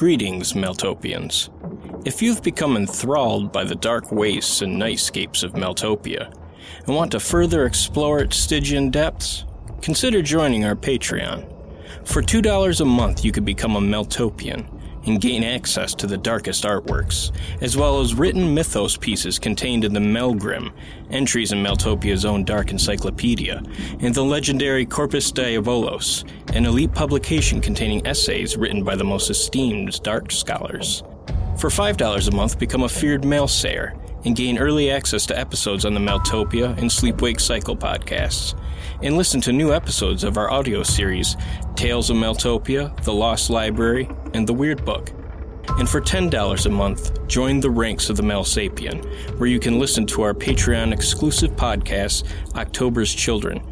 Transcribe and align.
Greetings, 0.00 0.54
Maeltopians. 0.54 1.50
If 2.06 2.22
you've 2.22 2.42
become 2.42 2.78
enthralled 2.78 3.52
by 3.52 3.64
the 3.64 3.74
dark 3.74 4.10
wastes 4.10 4.62
and 4.62 4.80
nightscapes 4.80 5.42
of 5.42 5.52
Maeltopia 5.52 6.32
and 6.86 6.96
want 6.96 7.12
to 7.12 7.20
further 7.20 7.66
explore 7.66 8.20
its 8.20 8.38
Stygian 8.38 8.88
depths, 8.88 9.44
consider 9.82 10.22
joining 10.22 10.64
our 10.64 10.74
Patreon. 10.74 11.44
For 12.06 12.22
$2 12.22 12.80
a 12.80 12.84
month, 12.86 13.26
you 13.26 13.30
could 13.30 13.44
become 13.44 13.76
a 13.76 13.80
Maeltopian 13.82 14.79
and 15.06 15.20
gain 15.20 15.42
access 15.42 15.94
to 15.94 16.06
the 16.06 16.18
darkest 16.18 16.64
artworks, 16.64 17.32
as 17.60 17.76
well 17.76 18.00
as 18.00 18.14
written 18.14 18.54
mythos 18.54 18.96
pieces 18.96 19.38
contained 19.38 19.84
in 19.84 19.92
the 19.92 20.00
Maelgrim, 20.00 20.72
entries 21.10 21.52
in 21.52 21.62
Maeltopia's 21.62 22.24
own 22.24 22.44
dark 22.44 22.70
encyclopedia, 22.70 23.62
and 24.00 24.14
the 24.14 24.24
legendary 24.24 24.84
Corpus 24.84 25.32
Diabolos, 25.32 26.24
an 26.54 26.66
elite 26.66 26.92
publication 26.92 27.60
containing 27.60 28.06
essays 28.06 28.56
written 28.56 28.84
by 28.84 28.94
the 28.94 29.04
most 29.04 29.30
esteemed 29.30 30.02
dark 30.02 30.30
scholars. 30.30 31.02
For 31.58 31.68
$5 31.68 32.28
a 32.28 32.34
month, 32.34 32.58
become 32.58 32.84
a 32.84 32.88
feared 32.88 33.22
maelsayer 33.22 33.96
and 34.24 34.36
gain 34.36 34.58
early 34.58 34.90
access 34.90 35.26
to 35.26 35.38
episodes 35.38 35.84
on 35.84 35.94
the 35.94 36.00
Maeltopia 36.00 36.76
and 36.78 36.90
Sleepwake 36.90 37.40
Cycle 37.40 37.76
podcasts, 37.76 38.54
and 39.02 39.16
listen 39.16 39.40
to 39.40 39.52
new 39.52 39.72
episodes 39.72 40.24
of 40.24 40.36
our 40.36 40.50
audio 40.50 40.82
series 40.82 41.36
Tales 41.74 42.10
of 42.10 42.16
Maeltopia, 42.16 42.94
The 43.04 43.12
Lost 43.12 43.48
Library, 43.48 44.08
and 44.34 44.46
The 44.46 44.52
Weird 44.52 44.84
Book. 44.84 45.10
And 45.78 45.88
for 45.88 46.00
$10 46.00 46.66
a 46.66 46.70
month, 46.70 47.26
join 47.26 47.60
the 47.60 47.70
ranks 47.70 48.10
of 48.10 48.16
the 48.16 48.22
Maelsapien, 48.22 49.38
where 49.38 49.48
you 49.48 49.58
can 49.58 49.78
listen 49.78 50.06
to 50.08 50.22
our 50.22 50.34
Patreon 50.34 50.92
exclusive 50.92 51.52
podcast, 51.52 52.24
October's 52.56 53.14
Children, 53.14 53.62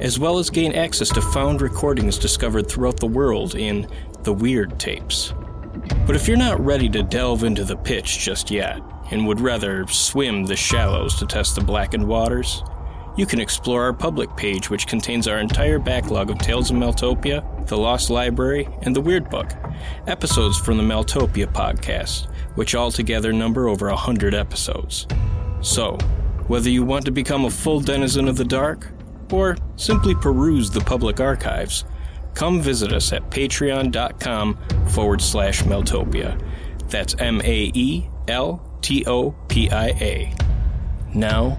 as 0.00 0.18
well 0.18 0.38
as 0.38 0.50
gain 0.50 0.72
access 0.72 1.10
to 1.10 1.20
found 1.20 1.62
recordings 1.62 2.18
discovered 2.18 2.68
throughout 2.68 2.98
the 2.98 3.06
world 3.06 3.54
in 3.54 3.86
The 4.22 4.32
Weird 4.32 4.80
Tapes. 4.80 5.34
But 6.06 6.16
if 6.16 6.26
you're 6.26 6.36
not 6.36 6.64
ready 6.64 6.88
to 6.88 7.02
delve 7.02 7.44
into 7.44 7.64
the 7.64 7.76
pitch 7.76 8.18
just 8.18 8.50
yet, 8.50 8.80
and 9.10 9.26
would 9.26 9.40
rather 9.40 9.86
swim 9.88 10.44
the 10.44 10.56
shallows 10.56 11.16
to 11.16 11.26
test 11.26 11.54
the 11.54 11.60
blackened 11.60 12.06
waters, 12.06 12.64
you 13.16 13.26
can 13.26 13.40
explore 13.40 13.82
our 13.84 13.92
public 13.92 14.34
page, 14.36 14.70
which 14.70 14.86
contains 14.86 15.28
our 15.28 15.38
entire 15.38 15.78
backlog 15.78 16.30
of 16.30 16.38
Tales 16.38 16.70
of 16.70 16.76
Maeltopia, 16.76 17.66
The 17.66 17.76
Lost 17.76 18.10
Library, 18.10 18.68
and 18.82 18.96
The 18.96 19.00
Weird 19.00 19.28
Book, 19.28 19.52
episodes 20.06 20.58
from 20.58 20.78
the 20.78 20.82
Maeltopia 20.82 21.52
podcast, 21.52 22.32
which 22.54 22.74
altogether 22.74 23.32
number 23.32 23.68
over 23.68 23.88
a 23.88 23.96
hundred 23.96 24.34
episodes. 24.34 25.06
So, 25.60 25.98
whether 26.46 26.70
you 26.70 26.84
want 26.84 27.04
to 27.04 27.10
become 27.10 27.44
a 27.44 27.50
full 27.50 27.80
denizen 27.80 28.28
of 28.28 28.36
the 28.36 28.44
dark, 28.44 28.90
or 29.30 29.56
simply 29.76 30.14
peruse 30.14 30.70
the 30.70 30.80
public 30.80 31.20
archives, 31.20 31.84
come 32.34 32.60
visit 32.60 32.92
us 32.92 33.12
at 33.12 33.30
patreon.com 33.30 34.58
forward 34.88 35.20
slash 35.20 35.62
Maeltopia. 35.62 36.40
That's 36.88 37.14
M 37.18 37.40
A 37.42 37.70
E 37.74 38.08
L 38.28 38.78
T 38.82 39.04
O 39.06 39.32
P 39.48 39.70
I 39.70 39.88
A. 39.88 40.34
Now, 41.14 41.58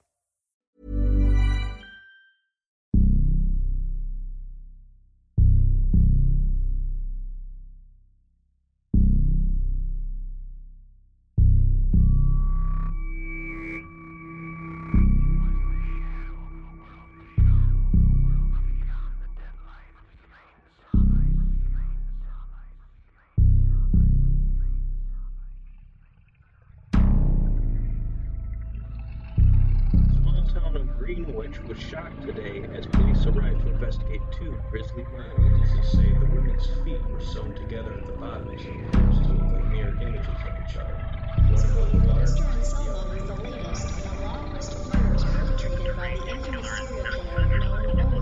Greenwich 31.51 31.67
was 31.67 31.83
shocked 31.89 32.23
today 32.23 32.63
as 32.73 32.85
police 32.85 33.25
arrived 33.25 33.61
to 33.61 33.73
investigate 33.73 34.21
two 34.31 34.57
grisly 34.69 35.05
murders. 35.11 35.73
They 35.73 35.81
say 35.81 36.13
the 36.13 36.25
women's 36.27 36.65
feet 36.85 37.01
were 37.11 37.19
sewn 37.19 37.53
together 37.55 37.91
at 37.91 38.05
the 38.05 38.13
look 39.27 39.51
like 39.51 39.65
mirror 39.69 39.97
images 39.99 40.45
of 40.45 40.53
each 40.63 40.77
other. 40.77 40.97
The 41.35 41.57
Mr. 42.15 42.47
Ensemble 42.47 43.11
is 43.11 43.23
the 43.25 43.35
latest 43.43 43.91
in 43.99 44.07
a 44.07 44.23
long 44.23 44.53
list 44.53 44.73
of 44.73 44.87
murders 44.95 45.25
perpetrated 45.25 45.93
by 45.97 46.07
the 46.15 46.29
infamous 46.31 46.69
serial 46.77 47.11
killer 47.35 47.59
known 47.59 47.99
only 47.99 48.20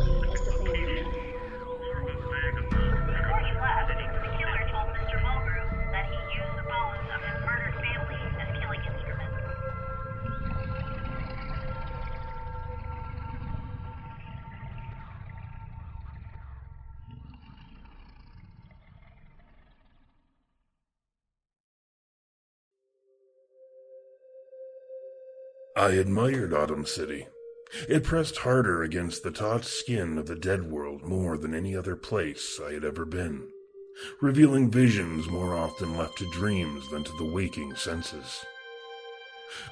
I 25.79 25.91
admired 25.91 26.53
Autumn 26.53 26.85
City. 26.85 27.27
It 27.87 28.03
pressed 28.03 28.39
harder 28.39 28.83
against 28.83 29.23
the 29.23 29.31
taut 29.31 29.63
skin 29.63 30.17
of 30.17 30.25
the 30.25 30.35
dead 30.35 30.69
world 30.69 31.03
more 31.03 31.37
than 31.37 31.53
any 31.53 31.73
other 31.73 31.95
place 31.95 32.59
I 32.61 32.73
had 32.73 32.83
ever 32.83 33.05
been, 33.05 33.47
revealing 34.19 34.69
visions 34.69 35.29
more 35.29 35.55
often 35.55 35.95
left 35.95 36.17
to 36.17 36.29
dreams 36.31 36.91
than 36.91 37.05
to 37.05 37.13
the 37.17 37.31
waking 37.31 37.77
senses. 37.77 38.43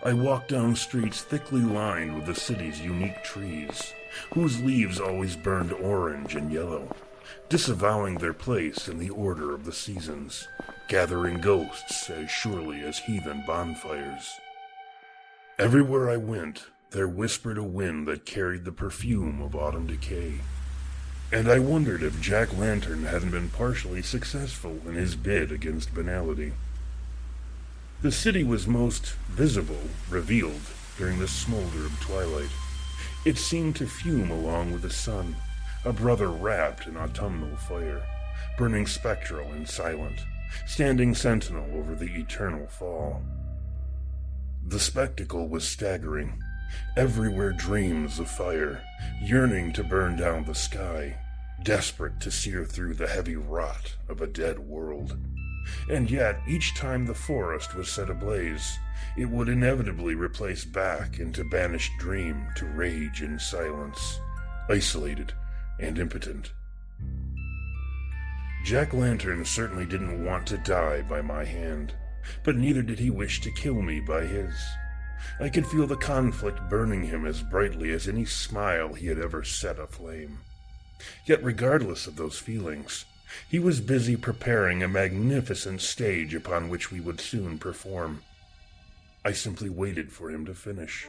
I 0.01 0.13
walked 0.13 0.47
down 0.47 0.77
streets 0.77 1.23
thickly 1.23 1.59
lined 1.59 2.15
with 2.15 2.25
the 2.25 2.35
city's 2.35 2.79
unique 2.79 3.21
trees, 3.25 3.93
whose 4.33 4.61
leaves 4.61 5.01
always 5.01 5.35
burned 5.35 5.73
orange 5.73 6.35
and 6.35 6.53
yellow, 6.53 6.95
disavowing 7.49 8.19
their 8.19 8.31
place 8.31 8.87
in 8.87 8.97
the 8.97 9.09
order 9.09 9.53
of 9.53 9.65
the 9.65 9.73
seasons, 9.73 10.47
gathering 10.87 11.41
ghosts 11.41 12.09
as 12.09 12.31
surely 12.31 12.79
as 12.79 12.97
heathen 12.99 13.43
bonfires. 13.45 14.39
Everywhere 15.59 16.07
I 16.07 16.17
went, 16.17 16.67
there 16.91 17.07
whispered 17.07 17.57
a 17.57 17.63
wind 17.63 18.07
that 18.07 18.27
carried 18.27 18.63
the 18.63 18.71
perfume 18.71 19.41
of 19.41 19.55
autumn 19.55 19.87
decay. 19.87 20.41
And 21.31 21.49
I 21.49 21.57
wondered 21.57 22.03
if 22.03 22.21
Jack 22.21 22.55
Lantern 22.55 23.05
hadn't 23.05 23.31
been 23.31 23.49
partially 23.49 24.03
successful 24.03 24.79
in 24.85 24.93
his 24.93 25.15
bid 25.15 25.51
against 25.51 25.95
banality. 25.95 26.53
The 28.03 28.11
city 28.11 28.43
was 28.43 28.67
most 28.67 29.15
visible, 29.29 29.81
revealed, 30.11 30.61
during 30.95 31.17
the 31.17 31.27
smolder 31.27 31.87
of 31.87 31.99
twilight. 32.01 32.51
It 33.25 33.39
seemed 33.39 33.75
to 33.77 33.87
fume 33.87 34.29
along 34.29 34.73
with 34.73 34.83
the 34.83 34.91
sun, 34.91 35.37
a 35.83 35.91
brother 35.91 36.27
wrapped 36.27 36.85
in 36.85 36.95
autumnal 36.95 37.57
fire, 37.57 38.03
burning 38.59 38.85
spectral 38.85 39.51
and 39.53 39.67
silent, 39.67 40.23
standing 40.67 41.15
sentinel 41.15 41.67
over 41.73 41.95
the 41.95 42.13
eternal 42.15 42.67
fall. 42.67 43.23
The 44.67 44.79
spectacle 44.81 45.47
was 45.47 45.65
staggering, 45.65 46.43
Everywhere 46.97 47.53
dreams 47.53 48.19
of 48.19 48.29
fire, 48.29 48.83
yearning 49.21 49.71
to 49.73 49.83
burn 49.83 50.17
down 50.17 50.43
the 50.43 50.55
sky, 50.55 51.17
desperate 51.63 52.19
to 52.19 52.31
sear 52.31 52.65
through 52.65 52.95
the 52.95 53.07
heavy 53.07 53.37
rot 53.37 53.95
of 54.09 54.19
a 54.19 54.27
dead 54.27 54.59
world. 54.59 55.17
And 55.89 56.11
yet, 56.11 56.41
each 56.49 56.75
time 56.75 57.05
the 57.05 57.15
forest 57.15 57.75
was 57.75 57.87
set 57.87 58.09
ablaze, 58.09 58.77
it 59.17 59.29
would 59.29 59.47
inevitably 59.47 60.15
replace 60.15 60.65
back 60.65 61.17
into 61.17 61.45
banished 61.45 61.93
dream 61.97 62.45
to 62.57 62.65
rage 62.65 63.21
in 63.21 63.39
silence, 63.39 64.19
isolated 64.69 65.31
and 65.79 65.97
impotent. 65.97 66.51
Jack 68.65 68.93
Lantern 68.93 69.45
certainly 69.45 69.85
didn't 69.85 70.25
want 70.25 70.45
to 70.47 70.57
die 70.57 71.03
by 71.03 71.21
my 71.21 71.45
hand, 71.45 71.93
but 72.43 72.55
neither 72.55 72.81
did 72.81 72.99
he 72.99 73.09
wish 73.09 73.41
to 73.41 73.51
kill 73.51 73.81
me 73.81 73.99
by 73.99 74.25
his. 74.25 74.53
I 75.39 75.49
could 75.49 75.67
feel 75.67 75.87
the 75.87 75.95
conflict 75.95 76.69
burning 76.69 77.03
him 77.03 77.25
as 77.25 77.41
brightly 77.41 77.91
as 77.91 78.07
any 78.07 78.25
smile 78.25 78.93
he 78.93 79.07
had 79.07 79.19
ever 79.19 79.43
set 79.43 79.79
aflame. 79.79 80.39
Yet, 81.25 81.43
regardless 81.43 82.07
of 82.07 82.15
those 82.15 82.39
feelings, 82.39 83.05
he 83.47 83.59
was 83.59 83.81
busy 83.81 84.15
preparing 84.15 84.81
a 84.81 84.87
magnificent 84.87 85.81
stage 85.81 86.33
upon 86.33 86.69
which 86.69 86.91
we 86.91 86.99
would 86.99 87.19
soon 87.19 87.59
perform. 87.59 88.23
I 89.25 89.33
simply 89.33 89.69
waited 89.69 90.11
for 90.11 90.31
him 90.31 90.45
to 90.45 90.53
finish. 90.53 91.07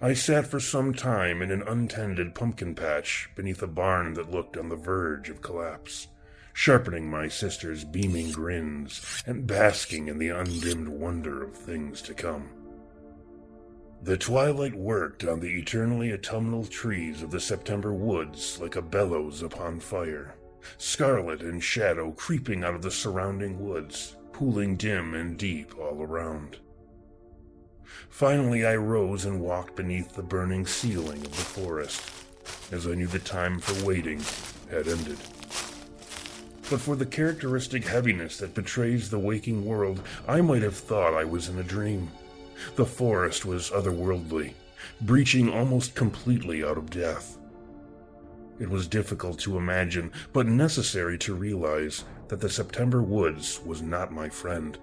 I 0.00 0.14
sat 0.14 0.46
for 0.46 0.58
some 0.58 0.94
time 0.94 1.42
in 1.42 1.50
an 1.50 1.62
untended 1.62 2.34
pumpkin 2.34 2.74
patch 2.74 3.28
beneath 3.36 3.62
a 3.62 3.66
barn 3.66 4.14
that 4.14 4.30
looked 4.30 4.56
on 4.56 4.68
the 4.68 4.76
verge 4.76 5.28
of 5.28 5.42
collapse, 5.42 6.08
sharpening 6.56 7.08
my 7.10 7.28
sister's 7.28 7.84
beaming 7.84 8.32
grins 8.32 9.22
and 9.26 9.46
basking 9.46 10.08
in 10.08 10.16
the 10.16 10.30
undimmed 10.30 10.88
wonder 10.88 11.44
of 11.44 11.54
things 11.54 12.00
to 12.00 12.14
come. 12.14 12.48
The 14.02 14.16
twilight 14.16 14.74
worked 14.74 15.22
on 15.22 15.38
the 15.38 15.54
eternally 15.58 16.14
autumnal 16.14 16.64
trees 16.64 17.20
of 17.20 17.30
the 17.30 17.40
September 17.40 17.92
woods 17.92 18.58
like 18.58 18.74
a 18.74 18.80
bellows 18.80 19.42
upon 19.42 19.80
fire, 19.80 20.34
scarlet 20.78 21.42
and 21.42 21.62
shadow 21.62 22.12
creeping 22.12 22.64
out 22.64 22.74
of 22.74 22.80
the 22.80 22.90
surrounding 22.90 23.62
woods, 23.62 24.16
pooling 24.32 24.76
dim 24.76 25.12
and 25.12 25.36
deep 25.36 25.76
all 25.78 26.00
around. 26.00 26.56
Finally, 28.08 28.64
I 28.64 28.76
rose 28.76 29.26
and 29.26 29.42
walked 29.42 29.76
beneath 29.76 30.14
the 30.14 30.22
burning 30.22 30.66
ceiling 30.66 31.18
of 31.18 31.36
the 31.36 31.36
forest, 31.36 32.10
as 32.72 32.86
I 32.86 32.94
knew 32.94 33.08
the 33.08 33.18
time 33.18 33.60
for 33.60 33.84
waiting 33.84 34.22
had 34.70 34.88
ended. 34.88 35.18
But 36.68 36.80
for 36.80 36.96
the 36.96 37.06
characteristic 37.06 37.84
heaviness 37.84 38.38
that 38.38 38.54
betrays 38.54 39.08
the 39.08 39.20
waking 39.20 39.64
world, 39.64 40.02
I 40.26 40.40
might 40.40 40.62
have 40.62 40.76
thought 40.76 41.14
I 41.14 41.24
was 41.24 41.48
in 41.48 41.58
a 41.58 41.62
dream. 41.62 42.10
The 42.74 42.84
forest 42.84 43.44
was 43.44 43.70
otherworldly, 43.70 44.54
breaching 45.00 45.48
almost 45.48 45.94
completely 45.94 46.64
out 46.64 46.76
of 46.76 46.90
death. 46.90 47.38
It 48.58 48.68
was 48.68 48.88
difficult 48.88 49.38
to 49.40 49.58
imagine, 49.58 50.10
but 50.32 50.46
necessary 50.46 51.18
to 51.18 51.34
realize, 51.34 52.04
that 52.28 52.40
the 52.40 52.50
September 52.50 53.00
woods 53.02 53.60
was 53.64 53.82
not 53.82 54.12
my 54.12 54.28
friend, 54.28 54.76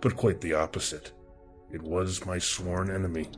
but 0.00 0.16
quite 0.16 0.40
the 0.40 0.54
opposite. 0.54 1.10
It 1.72 1.82
was 1.82 2.24
my 2.24 2.38
sworn 2.38 2.88
enemy. 2.88 3.28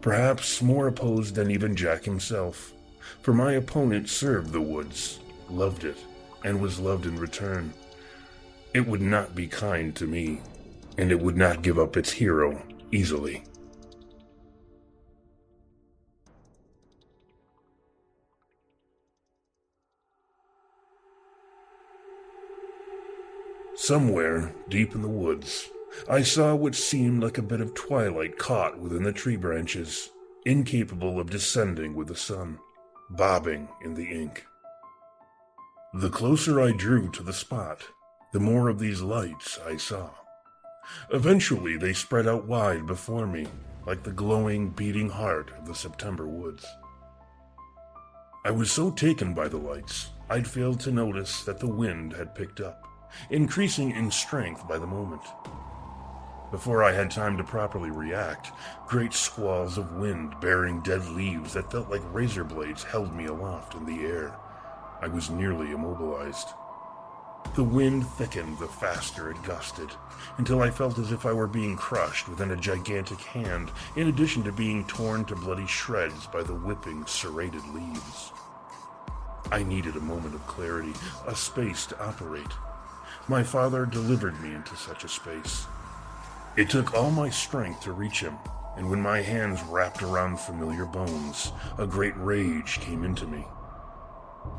Perhaps 0.00 0.62
more 0.62 0.86
opposed 0.86 1.34
than 1.34 1.50
even 1.50 1.74
Jack 1.74 2.04
himself, 2.04 2.72
for 3.22 3.32
my 3.34 3.54
opponent 3.54 4.08
served 4.08 4.52
the 4.52 4.60
woods, 4.60 5.18
loved 5.48 5.84
it, 5.84 5.96
and 6.44 6.60
was 6.60 6.78
loved 6.78 7.06
in 7.06 7.18
return. 7.18 7.72
It 8.74 8.86
would 8.86 9.00
not 9.00 9.34
be 9.34 9.48
kind 9.48 9.96
to 9.96 10.06
me, 10.06 10.40
and 10.98 11.10
it 11.10 11.20
would 11.20 11.36
not 11.36 11.62
give 11.62 11.78
up 11.78 11.96
its 11.96 12.12
hero 12.12 12.62
easily. 12.92 13.42
Somewhere 23.76 24.54
deep 24.68 24.94
in 24.94 25.02
the 25.02 25.08
woods, 25.08 25.68
I 26.08 26.22
saw 26.22 26.54
what 26.54 26.74
seemed 26.74 27.22
like 27.22 27.38
a 27.38 27.42
bit 27.42 27.60
of 27.60 27.74
twilight 27.74 28.38
caught 28.38 28.78
within 28.78 29.02
the 29.02 29.12
tree 29.12 29.36
branches, 29.36 30.10
incapable 30.46 31.20
of 31.20 31.30
descending 31.30 31.94
with 31.94 32.08
the 32.08 32.16
sun, 32.16 32.58
bobbing 33.10 33.68
in 33.84 33.94
the 33.94 34.06
ink. 34.06 34.46
The 35.96 36.10
closer 36.10 36.60
I 36.60 36.72
drew 36.72 37.08
to 37.12 37.22
the 37.22 37.32
spot, 37.32 37.84
the 38.32 38.40
more 38.40 38.68
of 38.68 38.80
these 38.80 39.00
lights 39.00 39.60
I 39.64 39.76
saw. 39.76 40.10
Eventually, 41.12 41.76
they 41.76 41.92
spread 41.92 42.26
out 42.26 42.46
wide 42.46 42.84
before 42.84 43.28
me, 43.28 43.46
like 43.86 44.02
the 44.02 44.10
glowing, 44.10 44.70
beating 44.70 45.08
heart 45.08 45.52
of 45.56 45.68
the 45.68 45.74
September 45.74 46.26
woods. 46.26 46.66
I 48.44 48.50
was 48.50 48.72
so 48.72 48.90
taken 48.90 49.34
by 49.34 49.46
the 49.46 49.56
lights, 49.56 50.10
I'd 50.28 50.48
failed 50.48 50.80
to 50.80 50.90
notice 50.90 51.44
that 51.44 51.60
the 51.60 51.70
wind 51.70 52.12
had 52.12 52.34
picked 52.34 52.60
up, 52.60 52.88
increasing 53.30 53.92
in 53.92 54.10
strength 54.10 54.66
by 54.66 54.78
the 54.78 54.88
moment. 54.88 55.22
Before 56.50 56.82
I 56.82 56.90
had 56.90 57.12
time 57.12 57.36
to 57.36 57.44
properly 57.44 57.92
react, 57.92 58.50
great 58.88 59.12
squalls 59.12 59.78
of 59.78 59.92
wind 59.92 60.34
bearing 60.40 60.82
dead 60.82 61.06
leaves 61.10 61.52
that 61.52 61.70
felt 61.70 61.88
like 61.88 62.02
razor 62.12 62.42
blades 62.42 62.82
held 62.82 63.14
me 63.14 63.26
aloft 63.26 63.76
in 63.76 63.86
the 63.86 64.04
air. 64.04 64.34
I 65.00 65.08
was 65.08 65.30
nearly 65.30 65.72
immobilized. 65.72 66.48
The 67.54 67.62
wind 67.62 68.06
thickened 68.06 68.58
the 68.58 68.66
faster 68.66 69.30
it 69.30 69.40
gusted, 69.44 69.90
until 70.38 70.60
I 70.62 70.70
felt 70.70 70.98
as 70.98 71.12
if 71.12 71.24
I 71.24 71.32
were 71.32 71.46
being 71.46 71.76
crushed 71.76 72.28
within 72.28 72.50
a 72.50 72.56
gigantic 72.56 73.20
hand, 73.20 73.70
in 73.94 74.08
addition 74.08 74.42
to 74.44 74.52
being 74.52 74.84
torn 74.86 75.24
to 75.26 75.36
bloody 75.36 75.66
shreds 75.66 76.26
by 76.26 76.42
the 76.42 76.54
whipping, 76.54 77.06
serrated 77.06 77.64
leaves. 77.68 78.32
I 79.52 79.62
needed 79.62 79.94
a 79.94 80.00
moment 80.00 80.34
of 80.34 80.46
clarity, 80.48 80.94
a 81.28 81.36
space 81.36 81.86
to 81.86 82.04
operate. 82.04 82.52
My 83.28 83.44
father 83.44 83.86
delivered 83.86 84.40
me 84.40 84.52
into 84.52 84.74
such 84.74 85.04
a 85.04 85.08
space. 85.08 85.66
It 86.56 86.70
took 86.70 86.92
all 86.92 87.10
my 87.10 87.30
strength 87.30 87.82
to 87.82 87.92
reach 87.92 88.20
him, 88.20 88.36
and 88.76 88.90
when 88.90 89.00
my 89.00 89.20
hands 89.20 89.62
wrapped 89.62 90.02
around 90.02 90.40
familiar 90.40 90.86
bones, 90.86 91.52
a 91.78 91.86
great 91.86 92.16
rage 92.16 92.80
came 92.80 93.04
into 93.04 93.26
me. 93.26 93.44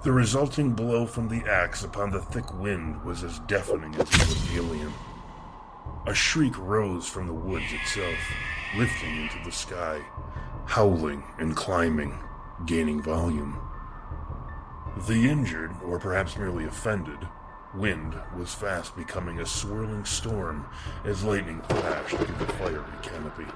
The 0.04 0.12
resulting 0.12 0.74
blow 0.74 1.06
from 1.06 1.28
the 1.28 1.50
axe 1.50 1.84
upon 1.84 2.12
the 2.12 2.22
thick 2.22 2.54
wind 2.54 3.04
was 3.04 3.24
as 3.24 3.40
deafening 3.48 3.96
as 3.96 4.02
it 4.02 4.28
was 4.28 4.56
alien. 4.56 4.94
A 6.06 6.14
shriek 6.14 6.58
rose 6.60 7.08
from 7.08 7.26
the 7.26 7.34
woods 7.34 7.72
itself, 7.72 8.20
lifting 8.78 9.24
into 9.24 9.44
the 9.44 9.52
sky, 9.52 10.02
howling 10.66 11.24
and 11.40 11.56
climbing, 11.56 12.20
gaining 12.66 13.02
volume. 13.02 13.60
The 15.08 15.28
injured, 15.30 15.72
or 15.84 15.98
perhaps 16.00 16.38
merely 16.38 16.66
offended, 16.66 17.28
wind 17.74 18.16
was 18.38 18.54
fast 18.54 18.96
becoming 18.96 19.40
a 19.40 19.46
swirling 19.46 20.06
storm 20.06 20.68
as 21.04 21.24
lightning 21.24 21.62
flashed 21.64 22.16
through 22.16 22.46
the 22.46 22.54
fiery 22.54 22.84
canopy. 23.02 23.48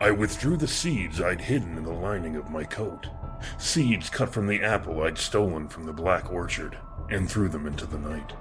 I 0.00 0.10
withdrew 0.10 0.56
the 0.56 0.68
seeds 0.68 1.20
I'd 1.20 1.40
hidden 1.40 1.78
in 1.78 1.84
the 1.84 1.92
lining 1.92 2.36
of 2.36 2.50
my 2.50 2.64
coat, 2.64 3.08
seeds 3.58 4.10
cut 4.10 4.32
from 4.32 4.46
the 4.46 4.62
apple 4.62 5.02
I'd 5.02 5.18
stolen 5.18 5.68
from 5.68 5.86
the 5.86 5.92
black 5.92 6.32
orchard, 6.32 6.78
and 7.10 7.30
threw 7.30 7.48
them 7.48 7.66
into 7.66 7.86
the 7.86 7.98
night. 7.98 8.32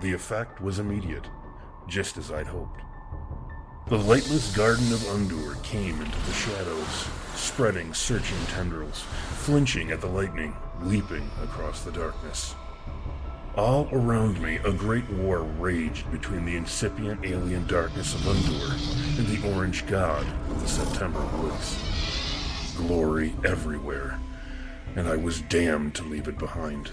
The 0.00 0.12
effect 0.12 0.60
was 0.60 0.78
immediate, 0.78 1.26
just 1.88 2.16
as 2.16 2.30
I'd 2.30 2.46
hoped. 2.46 2.80
The 3.88 3.98
lightless 3.98 4.54
garden 4.56 4.92
of 4.92 4.98
Undur 5.00 5.62
came 5.62 6.00
into 6.00 6.18
the 6.26 6.32
shadows, 6.32 7.08
spreading 7.34 7.94
searching 7.94 8.38
tendrils, 8.46 9.02
flinching 9.30 9.92
at 9.92 10.00
the 10.00 10.08
lightning, 10.08 10.56
leaping 10.82 11.30
across 11.42 11.82
the 11.82 11.92
darkness. 11.92 12.56
All 13.56 13.88
around 13.92 14.42
me, 14.42 14.56
a 14.56 14.72
great 14.72 15.08
war 15.08 15.42
raged 15.42 16.10
between 16.10 16.44
the 16.44 16.56
incipient 16.56 17.24
alien 17.24 17.66
darkness 17.66 18.14
of 18.14 18.20
Undur 18.22 19.18
and 19.18 19.26
the 19.28 19.54
orange 19.54 19.86
god 19.86 20.26
of 20.50 20.60
the 20.60 20.68
September 20.68 21.24
woods. 21.38 21.85
Glory 22.76 23.34
everywhere, 23.42 24.20
and 24.96 25.08
I 25.08 25.16
was 25.16 25.40
damned 25.42 25.94
to 25.94 26.04
leave 26.04 26.28
it 26.28 26.38
behind. 26.38 26.90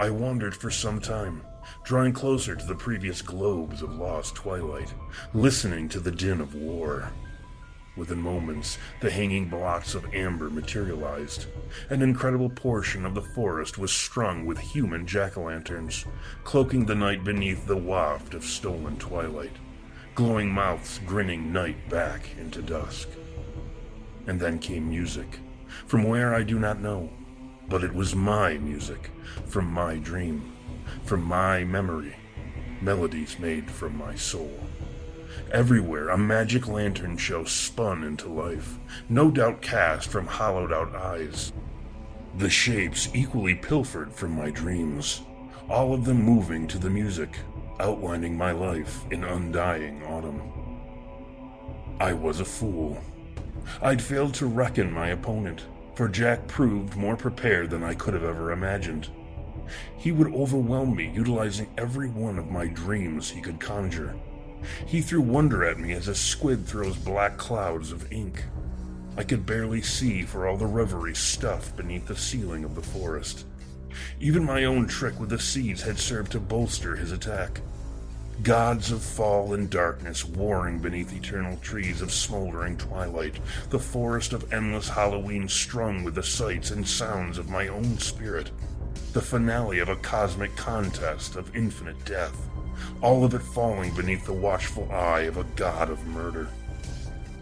I 0.00 0.10
wandered 0.10 0.54
for 0.54 0.70
some 0.70 1.00
time, 1.00 1.42
drawing 1.84 2.12
closer 2.12 2.56
to 2.56 2.66
the 2.66 2.74
previous 2.74 3.22
globes 3.22 3.82
of 3.82 3.94
lost 3.94 4.34
twilight, 4.34 4.92
listening 5.32 5.88
to 5.90 6.00
the 6.00 6.10
din 6.10 6.40
of 6.40 6.54
war. 6.54 7.12
Within 7.96 8.20
moments, 8.20 8.78
the 9.00 9.10
hanging 9.10 9.48
blocks 9.48 9.94
of 9.94 10.12
amber 10.12 10.50
materialized. 10.50 11.46
An 11.88 12.02
incredible 12.02 12.50
portion 12.50 13.06
of 13.06 13.14
the 13.14 13.22
forest 13.22 13.78
was 13.78 13.92
strung 13.92 14.44
with 14.44 14.58
human 14.58 15.06
jack 15.06 15.38
o' 15.38 15.44
lanterns, 15.44 16.04
cloaking 16.44 16.86
the 16.86 16.94
night 16.94 17.22
beneath 17.22 17.66
the 17.66 17.76
waft 17.76 18.34
of 18.34 18.44
stolen 18.44 18.96
twilight, 18.98 19.56
glowing 20.14 20.50
mouths 20.50 21.00
grinning 21.06 21.52
night 21.52 21.88
back 21.88 22.36
into 22.38 22.60
dusk. 22.60 23.08
And 24.26 24.40
then 24.40 24.58
came 24.58 24.88
music, 24.88 25.38
from 25.86 26.04
where 26.04 26.34
I 26.34 26.42
do 26.42 26.58
not 26.58 26.80
know, 26.80 27.10
but 27.68 27.84
it 27.84 27.94
was 27.94 28.14
my 28.14 28.58
music, 28.58 29.10
from 29.46 29.66
my 29.66 29.96
dream, 29.96 30.52
from 31.04 31.22
my 31.22 31.64
memory, 31.64 32.16
melodies 32.80 33.38
made 33.38 33.70
from 33.70 33.96
my 33.96 34.14
soul. 34.14 34.52
Everywhere, 35.52 36.08
a 36.08 36.18
magic 36.18 36.66
lantern 36.66 37.16
show 37.16 37.44
spun 37.44 38.02
into 38.02 38.28
life, 38.28 38.78
no 39.08 39.30
doubt 39.30 39.62
cast 39.62 40.08
from 40.08 40.26
hollowed 40.26 40.72
out 40.72 40.94
eyes. 40.94 41.52
The 42.38 42.50
shapes 42.50 43.08
equally 43.14 43.54
pilfered 43.54 44.12
from 44.12 44.32
my 44.32 44.50
dreams, 44.50 45.22
all 45.68 45.94
of 45.94 46.04
them 46.04 46.22
moving 46.22 46.66
to 46.68 46.78
the 46.78 46.90
music, 46.90 47.38
outlining 47.80 48.36
my 48.36 48.52
life 48.52 49.04
in 49.10 49.24
undying 49.24 50.02
autumn. 50.04 50.42
I 52.00 52.12
was 52.12 52.40
a 52.40 52.44
fool. 52.44 53.00
I'd 53.82 54.02
failed 54.02 54.34
to 54.34 54.46
reckon 54.46 54.92
my 54.92 55.08
opponent, 55.08 55.66
for 55.94 56.08
Jack 56.08 56.46
proved 56.46 56.96
more 56.96 57.16
prepared 57.16 57.70
than 57.70 57.82
I 57.82 57.94
could 57.94 58.14
have 58.14 58.24
ever 58.24 58.52
imagined. 58.52 59.08
He 59.96 60.12
would 60.12 60.32
overwhelm 60.32 60.94
me, 60.94 61.10
utilizing 61.14 61.68
every 61.76 62.08
one 62.08 62.38
of 62.38 62.50
my 62.50 62.66
dreams 62.66 63.30
he 63.30 63.40
could 63.40 63.60
conjure. 63.60 64.14
He 64.86 65.00
threw 65.00 65.20
wonder 65.20 65.64
at 65.64 65.78
me 65.78 65.92
as 65.92 66.08
a 66.08 66.14
squid 66.14 66.66
throws 66.66 66.96
black 66.96 67.36
clouds 67.36 67.92
of 67.92 68.10
ink. 68.12 68.44
I 69.16 69.24
could 69.24 69.46
barely 69.46 69.82
see 69.82 70.22
for 70.22 70.46
all 70.46 70.56
the 70.56 70.66
reverie 70.66 71.14
stuffed 71.14 71.76
beneath 71.76 72.06
the 72.06 72.16
ceiling 72.16 72.64
of 72.64 72.74
the 72.74 72.82
forest. 72.82 73.46
Even 74.20 74.44
my 74.44 74.64
own 74.64 74.86
trick 74.86 75.18
with 75.18 75.30
the 75.30 75.38
seeds 75.38 75.82
had 75.82 75.98
served 75.98 76.32
to 76.32 76.40
bolster 76.40 76.96
his 76.96 77.12
attack. 77.12 77.60
Gods 78.42 78.92
of 78.92 79.02
fall 79.02 79.54
and 79.54 79.68
darkness 79.70 80.24
warring 80.24 80.78
beneath 80.78 81.12
eternal 81.12 81.56
trees 81.56 82.02
of 82.02 82.12
smoldering 82.12 82.76
twilight, 82.76 83.40
the 83.70 83.78
forest 83.78 84.34
of 84.34 84.52
endless 84.52 84.90
Halloween 84.90 85.48
strung 85.48 86.04
with 86.04 86.14
the 86.14 86.22
sights 86.22 86.70
and 86.70 86.86
sounds 86.86 87.38
of 87.38 87.48
my 87.48 87.68
own 87.68 87.98
spirit, 87.98 88.50
the 89.14 89.22
finale 89.22 89.78
of 89.78 89.88
a 89.88 89.96
cosmic 89.96 90.54
contest 90.54 91.36
of 91.36 91.56
infinite 91.56 92.04
death, 92.04 92.36
all 93.00 93.24
of 93.24 93.32
it 93.34 93.42
falling 93.42 93.94
beneath 93.94 94.26
the 94.26 94.32
watchful 94.32 94.90
eye 94.92 95.22
of 95.22 95.38
a 95.38 95.44
god 95.56 95.88
of 95.88 96.06
murder. 96.06 96.46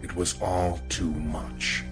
It 0.01 0.15
was 0.15 0.41
all 0.41 0.79
too 0.87 1.11
much. 1.11 1.83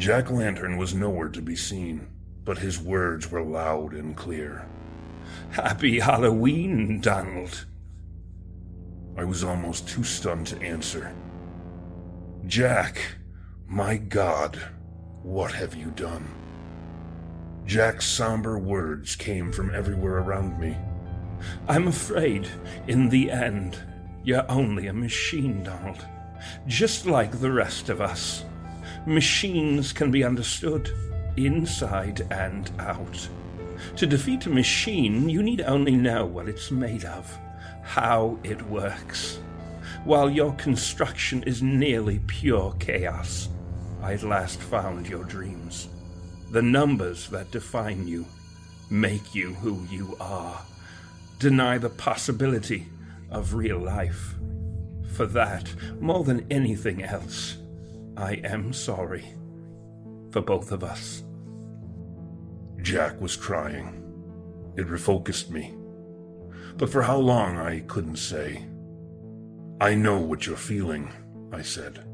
Jack 0.00 0.30
Lantern 0.30 0.78
was 0.78 0.94
nowhere 0.94 1.28
to 1.28 1.42
be 1.42 1.54
seen, 1.54 2.08
but 2.42 2.56
his 2.56 2.80
words 2.80 3.30
were 3.30 3.42
loud 3.42 3.92
and 3.92 4.16
clear. 4.16 4.66
Happy 5.50 6.00
Halloween, 6.00 7.02
Donald. 7.02 7.66
I 9.18 9.24
was 9.24 9.44
almost 9.44 9.86
too 9.86 10.02
stunned 10.02 10.46
to 10.46 10.62
answer. 10.62 11.14
Jack, 12.46 13.02
my 13.66 13.98
God, 13.98 14.56
what 15.22 15.52
have 15.52 15.74
you 15.74 15.90
done? 15.90 16.26
Jack's 17.66 18.06
somber 18.06 18.58
words 18.58 19.14
came 19.14 19.52
from 19.52 19.74
everywhere 19.74 20.20
around 20.20 20.58
me. 20.58 20.78
I'm 21.68 21.88
afraid, 21.88 22.48
in 22.88 23.10
the 23.10 23.30
end, 23.30 23.76
you're 24.24 24.50
only 24.50 24.86
a 24.86 24.94
machine, 24.94 25.62
Donald. 25.62 26.06
Just 26.66 27.04
like 27.04 27.40
the 27.40 27.52
rest 27.52 27.90
of 27.90 28.00
us. 28.00 28.46
Machines 29.06 29.92
can 29.92 30.10
be 30.10 30.24
understood, 30.24 30.90
inside 31.36 32.26
and 32.30 32.70
out. 32.78 33.28
To 33.96 34.06
defeat 34.06 34.46
a 34.46 34.50
machine, 34.50 35.28
you 35.28 35.42
need 35.42 35.62
only 35.62 35.96
know 35.96 36.26
what 36.26 36.48
it's 36.48 36.70
made 36.70 37.04
of, 37.04 37.38
how 37.82 38.38
it 38.44 38.60
works. 38.66 39.40
While 40.04 40.30
your 40.30 40.52
construction 40.54 41.42
is 41.44 41.62
nearly 41.62 42.20
pure 42.26 42.74
chaos, 42.78 43.48
I 44.02 44.14
at 44.14 44.22
last 44.22 44.60
found 44.60 45.08
your 45.08 45.24
dreams. 45.24 45.88
The 46.50 46.62
numbers 46.62 47.28
that 47.28 47.50
define 47.50 48.06
you 48.06 48.26
make 48.90 49.34
you 49.34 49.54
who 49.54 49.86
you 49.90 50.16
are. 50.20 50.60
Deny 51.38 51.78
the 51.78 51.90
possibility 51.90 52.88
of 53.30 53.54
real 53.54 53.78
life. 53.78 54.34
For 55.12 55.26
that, 55.26 55.72
more 56.00 56.24
than 56.24 56.46
anything 56.50 57.02
else, 57.02 57.56
I 58.16 58.40
am 58.44 58.72
sorry. 58.72 59.24
For 60.30 60.40
both 60.40 60.72
of 60.72 60.84
us. 60.84 61.24
Jack 62.82 63.20
was 63.20 63.36
crying. 63.36 64.02
It 64.76 64.86
refocused 64.86 65.50
me. 65.50 65.74
But 66.76 66.90
for 66.90 67.02
how 67.02 67.18
long, 67.18 67.58
I 67.58 67.80
couldn't 67.80 68.16
say. 68.16 68.64
I 69.80 69.94
know 69.94 70.18
what 70.18 70.46
you're 70.46 70.56
feeling, 70.56 71.10
I 71.52 71.62
said. 71.62 72.04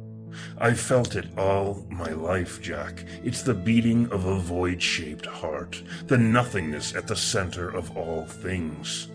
I've 0.59 0.81
felt 0.81 1.17
it 1.17 1.27
all 1.39 1.87
my 1.91 2.11
life, 2.11 2.61
Jack. 2.61 3.05
It's 3.25 3.43
the 3.43 3.55
beating 3.55 4.11
of 4.11 4.27
a 4.27 4.39
void 4.39 4.83
shaped 4.83 5.27
heart, 5.27 5.83
the 6.07 6.19
nothingness 6.19 6.95
at 6.95 7.07
the 7.07 7.17
center 7.17 7.69
of 7.69 7.97
all 7.97 8.25
things. 8.27 9.09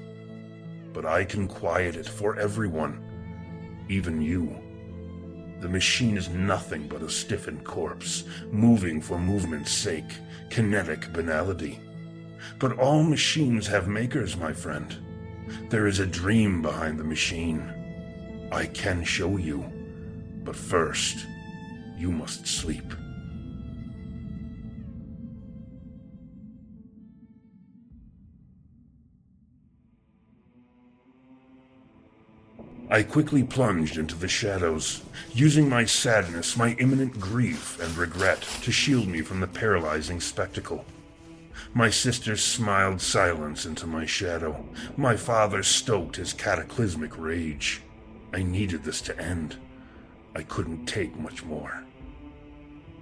But 0.93 1.05
I 1.05 1.25
can 1.25 1.47
quiet 1.47 1.95
it 1.95 2.07
for 2.07 2.37
everyone, 2.39 3.03
even 3.89 4.21
you. 4.21 4.59
The 5.61 5.69
machine 5.69 6.17
is 6.17 6.27
nothing 6.29 6.87
but 6.87 7.03
a 7.03 7.09
stiffened 7.09 7.63
corpse, 7.63 8.23
moving 8.51 8.99
for 8.99 9.19
movement's 9.19 9.71
sake, 9.71 10.11
kinetic 10.49 11.13
banality. 11.13 11.79
But 12.57 12.79
all 12.79 13.03
machines 13.03 13.67
have 13.67 13.87
makers, 13.87 14.35
my 14.35 14.53
friend. 14.53 14.95
There 15.69 15.85
is 15.85 15.99
a 15.99 16.07
dream 16.07 16.63
behind 16.63 16.99
the 16.99 17.03
machine. 17.03 17.71
I 18.51 18.65
can 18.65 19.03
show 19.03 19.37
you. 19.37 19.63
But 20.43 20.55
first, 20.55 21.27
you 21.95 22.11
must 22.11 22.47
sleep. 22.47 22.91
I 32.91 33.03
quickly 33.03 33.41
plunged 33.41 33.97
into 33.97 34.15
the 34.15 34.27
shadows, 34.27 35.01
using 35.33 35.69
my 35.69 35.85
sadness, 35.85 36.57
my 36.57 36.75
imminent 36.77 37.21
grief, 37.21 37.79
and 37.79 37.95
regret 37.95 38.41
to 38.63 38.71
shield 38.73 39.07
me 39.07 39.21
from 39.21 39.39
the 39.39 39.47
paralyzing 39.47 40.19
spectacle. 40.19 40.83
My 41.73 41.89
sister 41.89 42.35
smiled 42.35 42.99
silence 42.99 43.65
into 43.65 43.87
my 43.87 44.05
shadow. 44.05 44.65
My 44.97 45.15
father 45.15 45.63
stoked 45.63 46.17
his 46.17 46.33
cataclysmic 46.33 47.17
rage. 47.17 47.81
I 48.33 48.43
needed 48.43 48.83
this 48.83 48.99
to 49.03 49.17
end. 49.17 49.55
I 50.35 50.43
couldn't 50.43 50.85
take 50.85 51.17
much 51.17 51.45
more. 51.45 51.85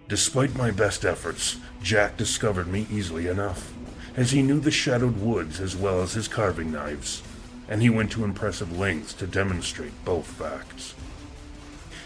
Despite 0.07 0.55
my 0.55 0.69
best 0.69 1.03
efforts, 1.03 1.57
Jack 1.81 2.15
discovered 2.15 2.67
me 2.67 2.85
easily 2.91 3.25
enough, 3.25 3.73
as 4.15 4.29
he 4.29 4.43
knew 4.43 4.59
the 4.59 4.69
shadowed 4.69 5.19
woods 5.19 5.59
as 5.59 5.75
well 5.75 6.03
as 6.03 6.13
his 6.13 6.27
carving 6.27 6.71
knives, 6.71 7.23
and 7.69 7.83
he 7.83 7.89
went 7.89 8.11
to 8.11 8.23
impressive 8.23 8.77
lengths 8.77 9.13
to 9.13 9.27
demonstrate 9.27 9.93
both 10.03 10.25
facts. 10.25 10.95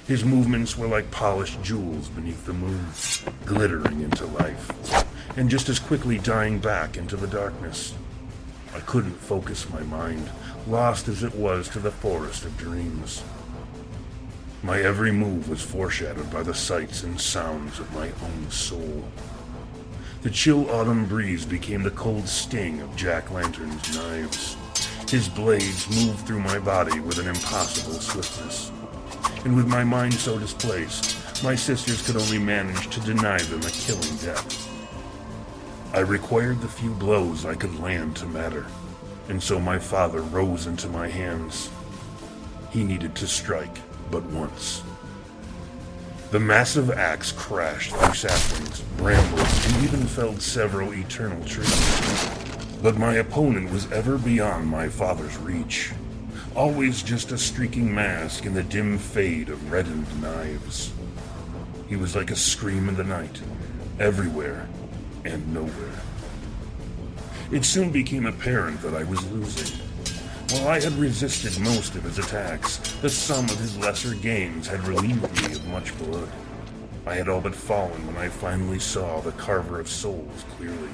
His 0.05 0.25
movements 0.25 0.77
were 0.77 0.87
like 0.87 1.09
polished 1.09 1.63
jewels 1.63 2.09
beneath 2.09 2.45
the 2.45 2.53
moon, 2.53 2.85
glittering 3.45 4.01
into 4.01 4.25
life, 4.25 5.05
and 5.37 5.49
just 5.49 5.69
as 5.69 5.79
quickly 5.79 6.19
dying 6.19 6.59
back 6.59 6.97
into 6.97 7.15
the 7.15 7.27
darkness. 7.27 7.93
I 8.75 8.81
couldn't 8.81 9.15
focus 9.15 9.69
my 9.69 9.81
mind, 9.83 10.29
lost 10.67 11.07
as 11.07 11.23
it 11.23 11.33
was 11.33 11.69
to 11.69 11.79
the 11.79 11.91
forest 11.91 12.43
of 12.43 12.57
dreams. 12.57 13.23
My 14.61 14.81
every 14.81 15.13
move 15.13 15.47
was 15.47 15.61
foreshadowed 15.61 16.29
by 16.29 16.43
the 16.43 16.53
sights 16.53 17.03
and 17.03 17.19
sounds 17.19 17.79
of 17.79 17.93
my 17.93 18.11
own 18.23 18.51
soul. 18.51 19.05
The 20.23 20.29
chill 20.29 20.69
autumn 20.69 21.05
breeze 21.05 21.45
became 21.45 21.83
the 21.83 21.91
cold 21.91 22.27
sting 22.27 22.81
of 22.81 22.95
Jack 22.97 23.31
Lantern's 23.31 23.95
knives. 23.95 24.57
His 25.13 25.29
blades 25.29 25.87
moved 25.91 26.25
through 26.25 26.39
my 26.39 26.57
body 26.57 26.99
with 26.99 27.19
an 27.19 27.27
impossible 27.27 27.99
swiftness. 27.99 28.71
And 29.45 29.55
with 29.55 29.67
my 29.67 29.83
mind 29.83 30.15
so 30.15 30.39
displaced, 30.39 31.43
my 31.43 31.53
sisters 31.53 32.01
could 32.01 32.17
only 32.17 32.39
manage 32.39 32.89
to 32.89 32.99
deny 33.01 33.37
them 33.37 33.61
a 33.61 33.69
killing 33.69 34.15
death. 34.15 34.67
I 35.93 35.99
required 35.99 36.61
the 36.61 36.67
few 36.67 36.95
blows 36.95 37.45
I 37.45 37.53
could 37.53 37.79
land 37.79 38.15
to 38.15 38.25
matter, 38.25 38.65
and 39.29 39.41
so 39.43 39.59
my 39.59 39.77
father 39.77 40.21
rose 40.21 40.65
into 40.65 40.87
my 40.89 41.09
hands. 41.09 41.69
He 42.71 42.83
needed 42.83 43.13
to 43.17 43.27
strike 43.27 43.81
but 44.09 44.23
once. 44.23 44.81
The 46.31 46.39
massive 46.39 46.89
axe 46.89 47.31
crashed 47.31 47.93
through 47.93 48.15
saplings, 48.15 48.81
brambles, 48.97 49.67
and 49.67 49.83
even 49.83 50.07
felled 50.07 50.41
several 50.41 50.91
eternal 50.91 51.45
trees. 51.45 52.42
But 52.83 52.97
my 52.97 53.13
opponent 53.13 53.71
was 53.71 53.89
ever 53.93 54.17
beyond 54.17 54.67
my 54.67 54.89
father's 54.89 55.37
reach. 55.37 55.93
Always 56.53 57.01
just 57.01 57.31
a 57.31 57.37
streaking 57.37 57.95
mask 57.95 58.45
in 58.45 58.53
the 58.53 58.61
dim 58.61 58.97
fade 58.97 59.47
of 59.47 59.71
reddened 59.71 60.21
knives. 60.21 60.91
He 61.87 61.95
was 61.95 62.13
like 62.13 62.29
a 62.29 62.35
scream 62.35 62.89
in 62.89 62.97
the 62.97 63.05
night, 63.05 63.39
everywhere 64.01 64.67
and 65.23 65.53
nowhere. 65.53 66.01
It 67.53 67.63
soon 67.63 67.89
became 67.89 68.25
apparent 68.25 68.81
that 68.81 68.95
I 68.95 69.05
was 69.05 69.31
losing. 69.31 69.79
While 70.49 70.67
I 70.67 70.81
had 70.81 70.93
resisted 70.93 71.57
most 71.63 71.95
of 71.95 72.03
his 72.03 72.19
attacks, 72.19 72.79
the 73.01 73.09
sum 73.09 73.45
of 73.45 73.59
his 73.59 73.77
lesser 73.77 74.13
gains 74.15 74.67
had 74.67 74.85
relieved 74.85 75.41
me 75.41 75.53
of 75.53 75.65
much 75.67 75.97
blood. 75.99 76.27
I 77.05 77.15
had 77.15 77.29
all 77.29 77.39
but 77.39 77.55
fallen 77.55 78.05
when 78.05 78.17
I 78.17 78.27
finally 78.27 78.79
saw 78.79 79.21
the 79.21 79.31
Carver 79.31 79.79
of 79.79 79.87
Souls 79.87 80.43
clearly. 80.57 80.89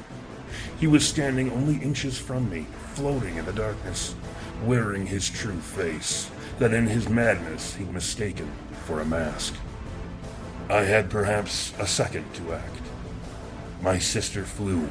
He 0.80 0.88
was 0.88 1.08
standing 1.08 1.52
only 1.52 1.78
inches 1.78 2.18
from 2.18 2.50
me, 2.50 2.66
floating 2.94 3.38
in 3.38 3.46
the 3.46 3.54
darkness, 3.54 4.16
wearing 4.64 5.06
his 5.06 5.30
true 5.30 5.60
face, 5.60 6.30
that 6.60 6.74
in 6.74 6.88
his 6.88 7.10
madness 7.10 7.76
he'd 7.76 7.94
mistaken 7.94 8.52
for 8.86 9.00
a 9.00 9.06
mask. 9.06 9.56
I 10.70 10.84
had 10.84 11.10
perhaps 11.10 11.74
a 11.80 11.88
second 11.88 12.34
to 12.36 12.54
act. 12.54 12.82
My 13.82 13.98
sister 13.98 14.44
flew, 14.44 14.90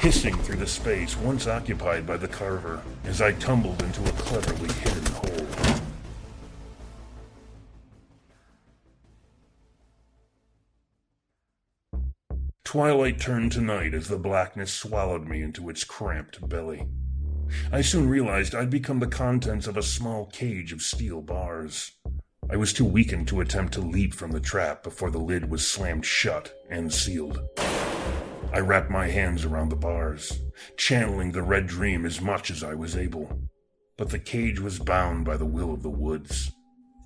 hissing 0.00 0.36
through 0.38 0.56
the 0.56 0.66
space 0.66 1.16
once 1.16 1.46
occupied 1.46 2.06
by 2.06 2.16
the 2.16 2.28
carver, 2.28 2.82
as 3.04 3.20
I 3.20 3.32
tumbled 3.32 3.82
into 3.82 4.02
a 4.02 4.12
cleverly 4.12 4.72
hidden 4.74 5.12
hole. 5.12 5.35
Twilight 12.76 13.18
turned 13.18 13.52
to 13.52 13.62
night 13.62 13.94
as 13.94 14.08
the 14.08 14.18
blackness 14.18 14.70
swallowed 14.70 15.26
me 15.26 15.40
into 15.40 15.70
its 15.70 15.82
cramped 15.82 16.46
belly. 16.46 16.86
I 17.72 17.80
soon 17.80 18.06
realized 18.06 18.54
I'd 18.54 18.68
become 18.68 18.98
the 18.98 19.06
contents 19.06 19.66
of 19.66 19.78
a 19.78 19.82
small 19.82 20.26
cage 20.26 20.74
of 20.74 20.82
steel 20.82 21.22
bars. 21.22 21.92
I 22.50 22.58
was 22.58 22.74
too 22.74 22.84
weakened 22.84 23.28
to 23.28 23.40
attempt 23.40 23.72
to 23.72 23.80
leap 23.80 24.12
from 24.12 24.32
the 24.32 24.40
trap 24.40 24.82
before 24.82 25.10
the 25.10 25.16
lid 25.16 25.50
was 25.50 25.66
slammed 25.66 26.04
shut 26.04 26.52
and 26.68 26.92
sealed. 26.92 27.40
I 28.52 28.58
wrapped 28.58 28.90
my 28.90 29.06
hands 29.06 29.46
around 29.46 29.70
the 29.70 29.76
bars, 29.76 30.38
channeling 30.76 31.32
the 31.32 31.42
red 31.42 31.66
dream 31.68 32.04
as 32.04 32.20
much 32.20 32.50
as 32.50 32.62
I 32.62 32.74
was 32.74 32.94
able. 32.94 33.40
But 33.96 34.10
the 34.10 34.18
cage 34.18 34.60
was 34.60 34.78
bound 34.78 35.24
by 35.24 35.38
the 35.38 35.46
will 35.46 35.72
of 35.72 35.82
the 35.82 35.88
woods. 35.88 36.52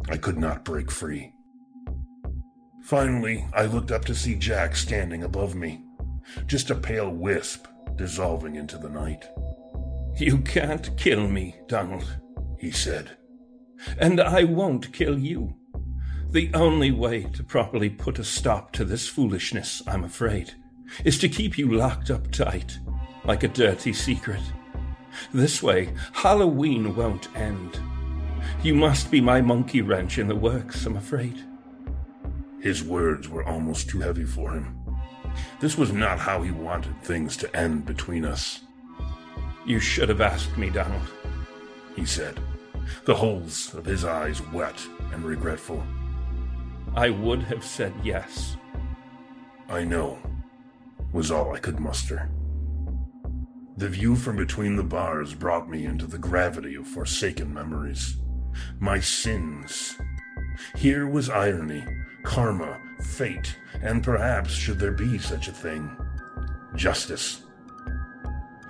I 0.09 0.17
could 0.17 0.37
not 0.37 0.65
break 0.65 0.91
free. 0.91 1.33
Finally, 2.91 3.47
I 3.53 3.67
looked 3.67 3.93
up 3.93 4.05
to 4.07 4.17
see 4.17 4.35
Jack 4.35 4.75
standing 4.75 5.23
above 5.23 5.55
me, 5.55 5.85
just 6.49 6.71
a 6.71 6.75
pale 6.75 7.09
wisp 7.09 7.69
dissolving 7.95 8.57
into 8.57 8.79
the 8.79 8.89
night. 8.89 9.29
You 10.17 10.39
can't 10.39 10.97
kill 10.97 11.29
me, 11.29 11.55
Donald, 11.69 12.19
he 12.59 12.73
said. 12.73 13.17
And 13.99 14.21
I 14.21 14.43
won't 14.43 14.93
kill 14.93 15.17
you. 15.17 15.55
The 16.31 16.51
only 16.53 16.91
way 16.91 17.23
to 17.35 17.45
properly 17.45 17.91
put 17.91 18.19
a 18.19 18.25
stop 18.25 18.73
to 18.73 18.85
this 18.85 19.07
foolishness, 19.07 19.85
I'm 19.87 20.03
afraid, 20.03 20.55
is 21.05 21.17
to 21.21 21.29
keep 21.29 21.57
you 21.57 21.73
locked 21.73 22.11
up 22.11 22.33
tight, 22.33 22.77
like 23.25 23.45
a 23.45 23.49
dirty 23.49 23.93
secret. 23.93 24.43
This 25.33 25.63
way, 25.63 25.95
Halloween 26.13 26.97
won't 26.97 27.33
end. 27.37 27.79
You 28.65 28.75
must 28.75 29.13
be 29.13 29.21
my 29.21 29.41
monkey 29.41 29.81
wrench 29.81 30.19
in 30.19 30.27
the 30.27 30.35
works, 30.35 30.85
I'm 30.87 30.97
afraid. 30.97 31.45
His 32.61 32.83
words 32.83 33.29
were 33.29 33.45
almost 33.45 33.89
too 33.89 34.01
heavy 34.01 34.25
for 34.25 34.53
him. 34.53 34.77
This 35.61 35.79
was 35.79 35.93
not 35.93 36.19
how 36.19 36.43
he 36.43 36.51
wanted 36.51 37.01
things 37.03 37.37
to 37.39 37.57
end 37.57 37.87
between 37.87 38.25
us. 38.25 38.61
You 39.67 39.81
should 39.81 40.09
have 40.09 40.21
asked 40.21 40.57
me, 40.57 40.71
Donald, 40.71 41.09
he 41.97 42.05
said, 42.05 42.41
the 43.05 43.15
holes 43.15 43.75
of 43.75 43.85
his 43.85 44.05
eyes 44.05 44.41
wet 44.49 44.81
and 45.13 45.25
regretful. 45.25 45.83
I 46.97 47.11
would 47.11 47.43
have 47.43 47.65
said 47.65 47.95
yes. 48.03 48.57
I 49.69 49.85
know, 49.85 50.19
was 51.13 51.31
all 51.31 51.55
I 51.55 51.59
could 51.59 51.79
muster. 51.79 52.31
The 53.77 53.89
view 53.89 54.17
from 54.17 54.37
between 54.37 54.77
the 54.77 54.83
bars 54.83 55.35
brought 55.35 55.71
me 55.71 55.87
into 55.87 56.07
the 56.07 56.19
gravity 56.19 56.75
of 56.75 56.87
forsaken 56.87 57.55
memories. 57.55 58.17
My 58.79 59.01
sins. 59.01 59.97
Here 60.77 61.07
was 61.07 61.31
irony, 61.31 61.85
karma, 62.23 62.79
fate, 63.03 63.57
and 63.83 64.03
perhaps, 64.03 64.51
should 64.51 64.79
there 64.79 64.93
be 64.93 65.19
such 65.19 65.49
a 65.49 65.53
thing, 65.53 65.97
justice. 66.75 67.43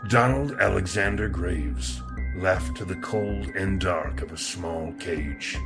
Donald 0.08 0.52
Alexander 0.60 1.28
Graves, 1.28 2.02
left 2.36 2.76
to 2.76 2.84
the 2.84 2.96
cold 2.96 3.48
and 3.54 3.80
dark 3.80 4.22
of 4.22 4.32
a 4.32 4.38
small 4.38 4.92
cage, 4.98 5.58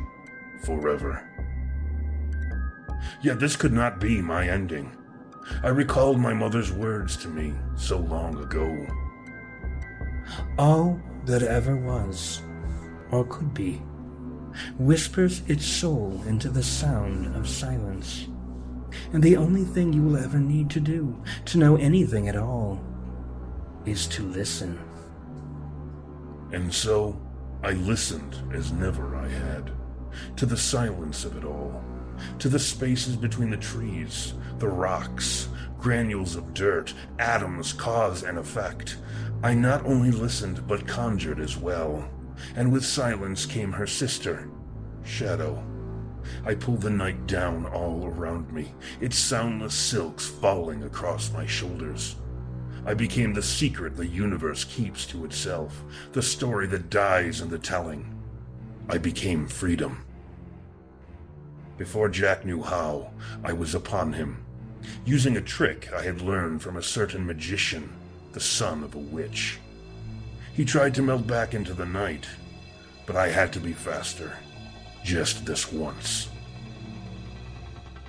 forever. 0.65 1.29
Yet 3.23 3.39
this 3.39 3.57
could 3.57 3.73
not 3.73 4.01
be 4.01 4.21
my 4.21 4.49
ending. 4.49 4.97
I 5.63 5.69
recalled 5.69 6.19
my 6.19 6.33
mother's 6.33 6.73
words 6.73 7.17
to 7.19 7.29
me 7.29 7.55
so 7.77 7.99
long 7.99 8.43
ago. 8.43 8.87
All 10.59 11.01
that 11.27 11.43
ever 11.43 11.77
was, 11.77 12.41
or 13.11 13.25
could 13.25 13.53
be, 13.53 13.83
whispers 14.79 15.43
its 15.49 15.65
soul 15.65 16.23
into 16.27 16.49
the 16.49 16.63
sound 16.63 17.35
of 17.37 17.49
silence. 17.49 18.29
And 19.13 19.23
the 19.23 19.37
only 19.37 19.65
thing 19.65 19.93
you 19.93 20.03
will 20.03 20.17
ever 20.17 20.39
need 20.39 20.71
to 20.71 20.81
do 20.81 21.23
to 21.47 21.59
know 21.59 21.77
anything 21.77 22.29
at 22.29 22.37
all 22.37 22.81
is 23.87 24.07
to 24.09 24.23
listen. 24.23 24.79
And 26.53 26.73
so 26.73 27.21
I 27.63 27.73
listened 27.73 28.37
as 28.53 28.73
never 28.73 29.17
I 29.17 29.29
had, 29.29 29.73
to 30.37 30.47
the 30.47 30.57
silence 30.57 31.25
of 31.25 31.37
it 31.37 31.45
all, 31.45 31.83
to 32.39 32.49
the 32.49 32.59
spaces 32.59 33.17
between 33.17 33.51
the 33.51 33.57
trees, 33.57 34.35
the 34.59 34.69
rocks, 34.69 35.49
granules 35.79 36.37
of 36.37 36.55
dirt, 36.55 36.95
atoms, 37.19 37.73
cause 37.73 38.23
and 38.23 38.39
effect. 38.39 38.97
I 39.43 39.55
not 39.55 39.85
only 39.85 40.11
listened, 40.11 40.67
but 40.67 40.87
conjured 40.87 41.41
as 41.41 41.57
well. 41.57 42.09
And 42.57 42.73
with 42.73 42.85
silence 42.85 43.47
came 43.47 43.73
her 43.73 43.87
sister, 43.87 44.49
Shadow. 45.05 45.63
I 46.45 46.55
pulled 46.55 46.83
the 46.83 46.91
night 46.91 47.27
down 47.27 47.67
all 47.67 48.07
around 48.07 48.53
me, 48.53 48.73
its 49.01 49.19
soundless 49.19 49.75
silks 49.75 50.27
falling 50.27 50.83
across 50.83 51.33
my 51.33 51.47
shoulders. 51.47 52.17
I 52.87 52.95
became 52.95 53.33
the 53.33 53.43
secret 53.43 53.97
the 53.97 54.07
universe 54.07 54.65
keeps 54.65 55.07
to 55.07 55.25
itself, 55.25 55.83
the 56.13 56.23
story 56.23 56.67
that 56.69 56.91
dies 56.91 57.41
in 57.41 57.51
the 57.51 57.59
telling. 57.59 58.15
I 58.89 58.99
became 58.99 59.47
freedom. 59.47 60.05
Before 61.79 62.09
Jack 62.09 62.45
knew 62.45 62.63
how, 62.63 63.11
I 63.43 63.53
was 63.53 63.75
upon 63.75 64.13
him, 64.13 64.45
using 65.05 65.37
a 65.37 65.43
trick 65.43 65.91
I 65.93 66.03
had 66.03 66.21
learned 66.21 66.63
from 66.63 66.77
a 66.77 66.83
certain 66.83 67.27
magician, 67.27 67.91
the 68.33 68.41
son 68.41 68.85
of 68.85 68.95
a 68.95 68.99
witch. 68.99 69.59
He 70.55 70.65
tried 70.65 70.95
to 70.95 71.03
melt 71.03 71.27
back 71.27 71.53
into 71.53 71.75
the 71.75 71.85
night, 71.85 72.27
but 73.07 73.17
I 73.17 73.29
had 73.29 73.53
to 73.55 73.61
be 73.61 73.73
faster. 73.73 74.39
Just 75.03 75.45
this 75.45 75.73
once. 75.73 76.29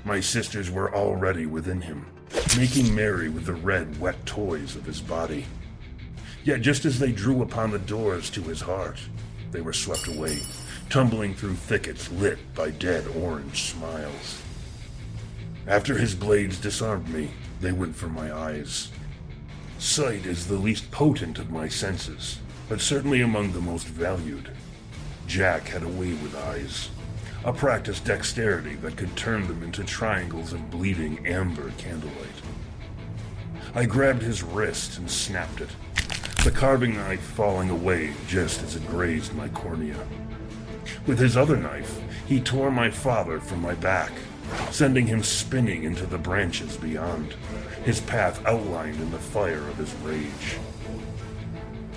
My 0.04 0.20
sisters 0.20 0.70
were 0.70 0.94
already 0.94 1.48
within 1.48 1.82
him, 1.82 2.06
making 2.56 2.94
merry 2.94 3.30
with 3.30 3.48
the 3.48 3.54
red, 3.54 4.00
wet 4.00 4.24
toys 4.28 4.76
of 4.76 4.86
his 4.86 5.02
body. 5.02 5.46
Yet 6.44 6.62
just 6.62 6.86
as 6.86 7.00
they 7.00 7.12
drew 7.12 7.42
upon 7.42 7.72
the 7.72 7.80
doors 7.80 8.30
to 8.30 8.44
his 8.44 8.62
heart, 8.62 9.00
they 9.52 9.62
were 9.62 9.74
swept 9.74 10.08
away, 10.08 10.38
tumbling 10.92 11.34
through 11.34 11.56
thickets 11.56 12.12
lit 12.12 12.38
by 12.54 12.70
dead 12.70 13.08
orange 13.18 13.72
smiles. 13.72 14.40
After 15.66 15.98
his 15.98 16.14
blades 16.14 16.60
disarmed 16.60 17.10
me, 17.10 17.32
they 17.60 17.72
went 17.72 17.96
for 17.96 18.08
my 18.08 18.32
eyes. 18.32 18.92
Sight 19.78 20.26
is 20.26 20.48
the 20.48 20.56
least 20.56 20.90
potent 20.90 21.38
of 21.38 21.52
my 21.52 21.68
senses, 21.68 22.40
but 22.70 22.82
certainly 22.82 23.22
among 23.22 23.52
the 23.52 23.62
most 23.62 23.86
valued. 23.86 24.50
Jack 25.28 25.68
had 25.68 25.84
a 25.84 25.88
way 25.88 26.14
with 26.14 26.36
eyes, 26.36 26.90
a 27.44 27.52
practiced 27.52 28.06
dexterity 28.06 28.76
that 28.76 28.96
could 28.96 29.16
turn 29.16 29.48
them 29.48 29.64
into 29.64 29.84
triangles 29.84 30.54
of 30.54 30.72
bleeding 30.72 31.26
amber 31.28 31.72
candlelight. 31.78 32.42
I 33.76 33.86
grabbed 33.86 34.22
his 34.22 34.44
wrist 34.44 34.98
and 34.98 35.12
snapped 35.12 35.62
it, 35.62 35.70
the 36.44 36.52
carving 36.52 36.96
knife 36.96 37.22
falling 37.22 37.70
away 37.70 38.14
just 38.28 38.64
as 38.64 38.76
it 38.76 38.88
grazed 38.88 39.34
my 39.34 39.50
cornea. 39.50 40.08
With 41.06 41.20
his 41.20 41.36
other 41.36 41.58
knife, 41.58 42.00
he 42.26 42.40
tore 42.40 42.72
my 42.72 42.90
father 42.90 43.40
from 43.40 43.62
my 43.62 43.76
back, 43.76 44.12
sending 44.72 45.08
him 45.08 45.22
spinning 45.24 45.84
into 45.84 46.06
the 46.06 46.18
branches 46.18 46.78
beyond, 46.78 47.36
his 47.86 48.02
path 48.02 48.44
outlined 48.48 49.00
in 49.00 49.12
the 49.12 49.20
fire 49.20 49.68
of 49.68 49.78
his 49.78 49.94
rage. 50.04 50.58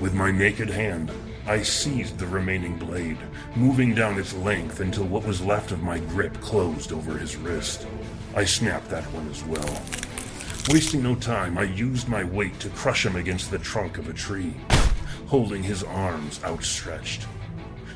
With 0.03 0.13
my 0.13 0.31
naked 0.31 0.69
hand, 0.69 1.11
I 1.47 1.63
seized 1.63 2.19
the 2.19 2.27
remaining 2.27 2.77
blade, 2.77 3.17
moving 3.57 3.95
down 3.95 4.19
its 4.19 4.35
length 4.35 4.81
until 4.81 5.05
what 5.05 5.27
was 5.27 5.41
left 5.41 5.73
of 5.73 5.83
my 5.83 5.99
grip 5.99 6.39
closed 6.43 6.93
over 6.93 7.17
his 7.17 7.37
wrist. 7.37 7.87
I 8.37 8.45
snapped 8.45 8.91
that 8.91 9.05
one 9.15 9.31
as 9.31 9.43
well. 9.45 9.83
Wasting 10.69 11.03
no 11.03 11.15
time, 11.15 11.57
I 11.57 11.63
used 11.63 12.07
my 12.07 12.23
weight 12.23 12.61
to 12.61 12.69
crush 12.69 13.07
him 13.07 13.17
against 13.17 13.51
the 13.51 13.59
trunk 13.59 13.97
of 13.97 14.11
a 14.11 14.13
tree, 14.13 14.55
holding 15.27 15.63
his 15.63 15.83
arms 15.83 16.39
outstretched. 16.45 17.27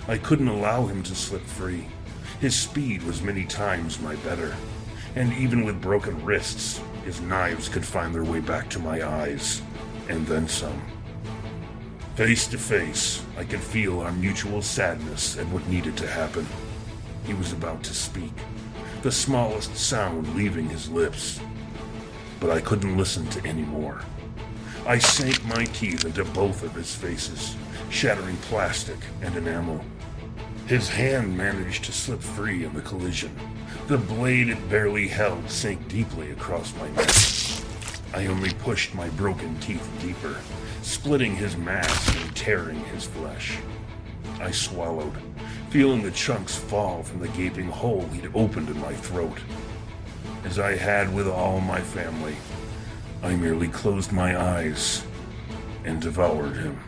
I 0.08 0.16
couldn't 0.16 0.48
allow 0.48 0.86
him 0.86 1.02
to 1.02 1.14
slip 1.14 1.44
free. 1.44 1.88
His 2.40 2.58
speed 2.58 3.02
was 3.02 3.20
many 3.20 3.44
times 3.44 4.00
my 4.00 4.16
better, 4.16 4.56
and 5.14 5.30
even 5.34 5.66
with 5.66 5.82
broken 5.82 6.24
wrists, 6.24 6.80
his 7.04 7.20
knives 7.20 7.68
could 7.68 7.84
find 7.84 8.14
their 8.14 8.24
way 8.24 8.40
back 8.40 8.68
to 8.70 8.78
my 8.78 9.06
eyes, 9.06 9.62
and 10.08 10.26
then 10.26 10.48
some. 10.48 10.80
Face 12.16 12.46
to 12.48 12.58
face, 12.58 13.24
I 13.38 13.44
could 13.44 13.60
feel 13.60 14.00
our 14.00 14.12
mutual 14.12 14.62
sadness 14.62 15.38
at 15.38 15.48
what 15.48 15.66
needed 15.68 15.96
to 15.96 16.06
happen. 16.06 16.46
He 17.24 17.34
was 17.34 17.52
about 17.52 17.82
to 17.84 17.94
speak, 17.94 18.32
the 19.02 19.10
smallest 19.10 19.76
sound 19.76 20.34
leaving 20.34 20.68
his 20.68 20.90
lips. 20.90 21.40
But 22.38 22.50
I 22.50 22.60
couldn't 22.60 22.96
listen 22.96 23.26
to 23.30 23.46
any 23.46 23.62
more. 23.62 24.02
I 24.86 24.98
sank 24.98 25.44
my 25.44 25.64
teeth 25.64 26.04
into 26.04 26.24
both 26.24 26.62
of 26.62 26.74
his 26.74 26.94
faces, 26.94 27.56
shattering 27.88 28.36
plastic 28.38 28.98
and 29.22 29.34
enamel. 29.36 29.84
His 30.66 30.88
hand 30.88 31.36
managed 31.36 31.84
to 31.84 31.92
slip 31.92 32.20
free 32.20 32.64
in 32.64 32.74
the 32.74 32.82
collision. 32.82 33.36
The 33.88 33.98
blade 33.98 34.48
it 34.48 34.70
barely 34.70 35.08
held 35.08 35.50
sank 35.50 35.88
deeply 35.88 36.30
across 36.30 36.72
my 36.76 36.88
neck. 36.92 37.10
I 38.14 38.26
only 38.26 38.54
pushed 38.54 38.94
my 38.94 39.08
broken 39.10 39.58
teeth 39.58 39.86
deeper, 40.00 40.36
splitting 40.82 41.34
his 41.34 41.56
mask 41.56 42.16
and 42.16 42.36
tearing 42.36 42.78
his 42.84 43.06
flesh. 43.06 43.58
I 44.40 44.52
swallowed, 44.52 45.14
feeling 45.70 46.02
the 46.02 46.12
chunks 46.12 46.54
fall 46.54 47.02
from 47.02 47.18
the 47.18 47.28
gaping 47.28 47.68
hole 47.68 48.06
he'd 48.12 48.30
opened 48.34 48.68
in 48.68 48.80
my 48.80 48.94
throat. 48.94 49.38
As 50.44 50.60
I 50.60 50.76
had 50.76 51.12
with 51.12 51.26
all 51.26 51.60
my 51.60 51.80
family, 51.80 52.36
I 53.22 53.34
merely 53.34 53.68
closed 53.68 54.12
my 54.12 54.40
eyes 54.40 55.04
and 55.84 56.00
devoured 56.00 56.56
him. 56.56 56.78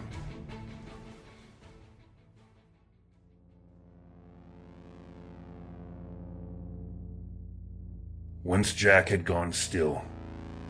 Once 8.54 8.72
Jack 8.72 9.08
had 9.08 9.24
gone 9.24 9.52
still, 9.52 10.04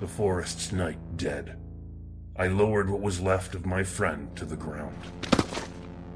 the 0.01 0.09
forest's 0.09 0.73
night 0.73 0.97
dead, 1.18 1.59
I 2.35 2.47
lowered 2.47 2.88
what 2.88 3.03
was 3.03 3.20
left 3.20 3.55
of 3.55 3.66
my 3.66 3.83
friend 3.85 4.35
to 4.37 4.47
the 4.47 4.57
ground. 4.57 4.97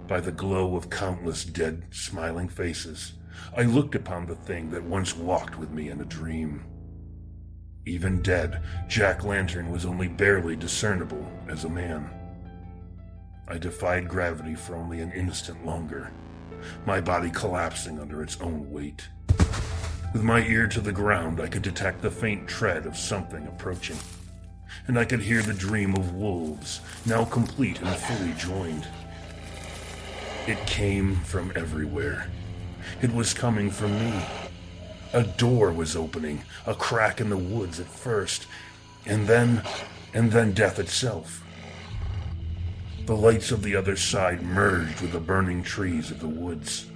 By 0.06 0.20
the 0.20 0.32
glow 0.32 0.76
of 0.76 0.88
countless 0.88 1.44
dead, 1.44 1.84
smiling 1.90 2.48
faces, 2.48 3.12
I 3.54 3.64
looked 3.64 3.94
upon 3.94 4.24
the 4.24 4.34
thing 4.34 4.70
that 4.70 4.82
once 4.82 5.14
walked 5.14 5.58
with 5.58 5.70
me 5.70 5.90
in 5.90 6.00
a 6.00 6.06
dream. 6.06 6.64
Even 7.84 8.22
dead, 8.22 8.62
Jack 8.88 9.22
Lantern 9.22 9.70
was 9.70 9.84
only 9.84 10.08
barely 10.08 10.56
discernible 10.56 11.30
as 11.50 11.64
a 11.64 11.68
man. 11.68 12.08
I 13.46 13.58
defied 13.58 14.08
gravity 14.08 14.54
for 14.54 14.74
only 14.74 15.00
an 15.00 15.12
instant 15.12 15.66
longer, 15.66 16.10
my 16.86 17.02
body 17.02 17.30
collapsing 17.30 18.00
under 18.00 18.22
its 18.22 18.40
own 18.40 18.70
weight. 18.70 19.06
With 20.12 20.22
my 20.22 20.40
ear 20.40 20.66
to 20.68 20.80
the 20.80 20.90
ground, 20.90 21.38
I 21.38 21.48
could 21.48 21.60
detect 21.60 22.00
the 22.00 22.10
faint 22.10 22.48
tread 22.48 22.86
of 22.86 22.96
something 22.96 23.46
approaching, 23.46 23.98
and 24.86 24.98
I 24.98 25.04
could 25.04 25.20
hear 25.20 25.42
the 25.42 25.52
dream 25.52 25.94
of 25.94 26.14
wolves, 26.14 26.80
now 27.04 27.26
complete 27.26 27.80
and 27.82 27.94
fully 27.94 28.32
joined. 28.32 28.88
It 30.46 30.58
came 30.66 31.16
from 31.16 31.52
everywhere. 31.54 32.30
It 33.02 33.12
was 33.12 33.34
coming 33.34 33.70
from 33.70 33.98
me. 33.98 34.24
A 35.12 35.24
door 35.24 35.72
was 35.72 35.94
opening, 35.94 36.42
a 36.66 36.74
crack 36.74 37.20
in 37.20 37.28
the 37.28 37.36
woods 37.36 37.78
at 37.78 37.86
first, 37.86 38.46
and 39.04 39.26
then, 39.26 39.62
and 40.14 40.32
then 40.32 40.52
death 40.52 40.78
itself. 40.78 41.44
The 43.04 43.16
lights 43.16 43.50
of 43.50 43.62
the 43.62 43.76
other 43.76 43.96
side 43.96 44.42
merged 44.42 45.02
with 45.02 45.12
the 45.12 45.20
burning 45.20 45.62
trees 45.62 46.10
of 46.10 46.20
the 46.20 46.28
woods. 46.28 46.86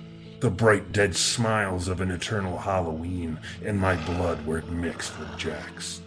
The 0.42 0.50
bright 0.50 0.90
dead 0.90 1.14
smiles 1.14 1.87
of 1.87 2.00
an 2.00 2.11
eternal 2.11 2.59
Halloween, 2.59 3.38
and 3.64 3.78
my 3.78 3.94
blood 3.94 4.44
where 4.44 4.59
it 4.59 4.68
mixed 4.68 5.16
with 5.20 5.38
Jack's. 5.38 6.00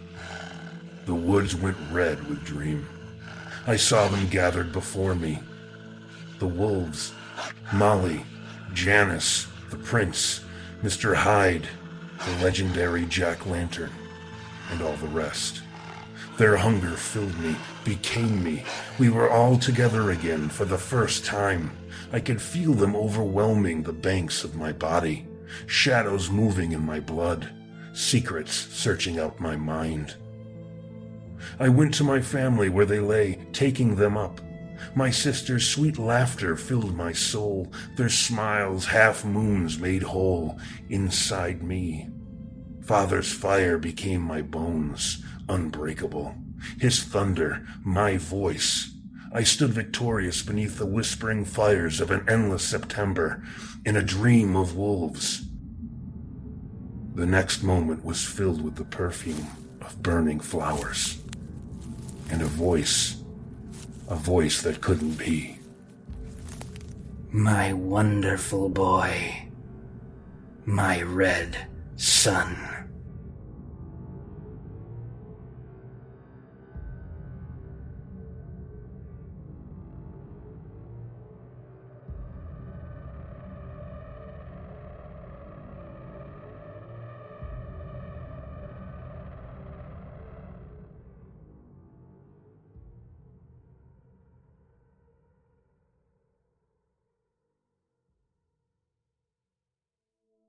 The 1.06 1.14
woods 1.14 1.56
went 1.56 1.78
red 1.90 2.22
with 2.28 2.44
dream. 2.44 2.86
I 3.66 3.76
saw 3.76 4.08
them 4.08 4.28
gathered 4.28 4.72
before 4.72 5.14
me. 5.14 5.38
The 6.38 6.46
wolves, 6.46 7.14
Molly, 7.72 8.26
Janice, 8.74 9.46
the 9.70 9.78
prince, 9.78 10.42
Mr. 10.82 11.14
Hyde, 11.14 11.66
the 12.26 12.44
legendary 12.44 13.06
Jack 13.06 13.46
Lantern, 13.46 13.90
and 14.70 14.82
all 14.82 14.96
the 14.96 15.08
rest. 15.08 15.62
Their 16.36 16.58
hunger 16.58 16.90
filled 16.90 17.38
me, 17.38 17.56
became 17.84 18.44
me. 18.44 18.64
We 18.98 19.08
were 19.08 19.30
all 19.30 19.56
together 19.56 20.10
again 20.10 20.50
for 20.50 20.66
the 20.66 20.76
first 20.76 21.24
time. 21.24 21.70
I 22.12 22.20
could 22.20 22.40
feel 22.40 22.72
them 22.72 22.94
overwhelming 22.94 23.82
the 23.82 23.92
banks 23.92 24.44
of 24.44 24.56
my 24.56 24.72
body, 24.72 25.26
shadows 25.66 26.30
moving 26.30 26.72
in 26.72 26.80
my 26.80 27.00
blood, 27.00 27.50
secrets 27.92 28.52
searching 28.52 29.18
out 29.18 29.40
my 29.40 29.56
mind. 29.56 30.16
I 31.58 31.68
went 31.68 31.94
to 31.94 32.04
my 32.04 32.20
family 32.20 32.68
where 32.68 32.86
they 32.86 33.00
lay, 33.00 33.46
taking 33.52 33.96
them 33.96 34.16
up. 34.16 34.40
My 34.94 35.10
sister's 35.10 35.66
sweet 35.66 35.98
laughter 35.98 36.56
filled 36.56 36.94
my 36.94 37.12
soul, 37.12 37.72
their 37.96 38.08
smiles 38.08 38.86
half 38.86 39.24
moons 39.24 39.78
made 39.78 40.02
whole 40.02 40.58
inside 40.88 41.62
me. 41.62 42.08
Father's 42.82 43.32
fire 43.32 43.78
became 43.78 44.20
my 44.22 44.42
bones, 44.42 45.24
unbreakable. 45.48 46.34
His 46.78 47.02
thunder, 47.02 47.66
my 47.84 48.16
voice. 48.16 48.95
I 49.32 49.42
stood 49.42 49.70
victorious 49.70 50.42
beneath 50.42 50.78
the 50.78 50.86
whispering 50.86 51.44
fires 51.44 52.00
of 52.00 52.10
an 52.10 52.24
endless 52.28 52.62
September, 52.62 53.42
in 53.84 53.96
a 53.96 54.02
dream 54.02 54.56
of 54.56 54.76
wolves. 54.76 55.46
The 57.14 57.26
next 57.26 57.62
moment 57.62 58.04
was 58.04 58.24
filled 58.24 58.62
with 58.62 58.76
the 58.76 58.84
perfume 58.84 59.46
of 59.80 60.02
burning 60.02 60.40
flowers, 60.40 61.18
and 62.30 62.42
a 62.42 62.46
voice, 62.46 63.22
a 64.08 64.16
voice 64.16 64.62
that 64.62 64.80
couldn't 64.80 65.18
be. 65.18 65.58
My 67.30 67.72
wonderful 67.72 68.68
boy. 68.68 69.48
My 70.64 71.02
red 71.02 71.68
son. 71.96 72.75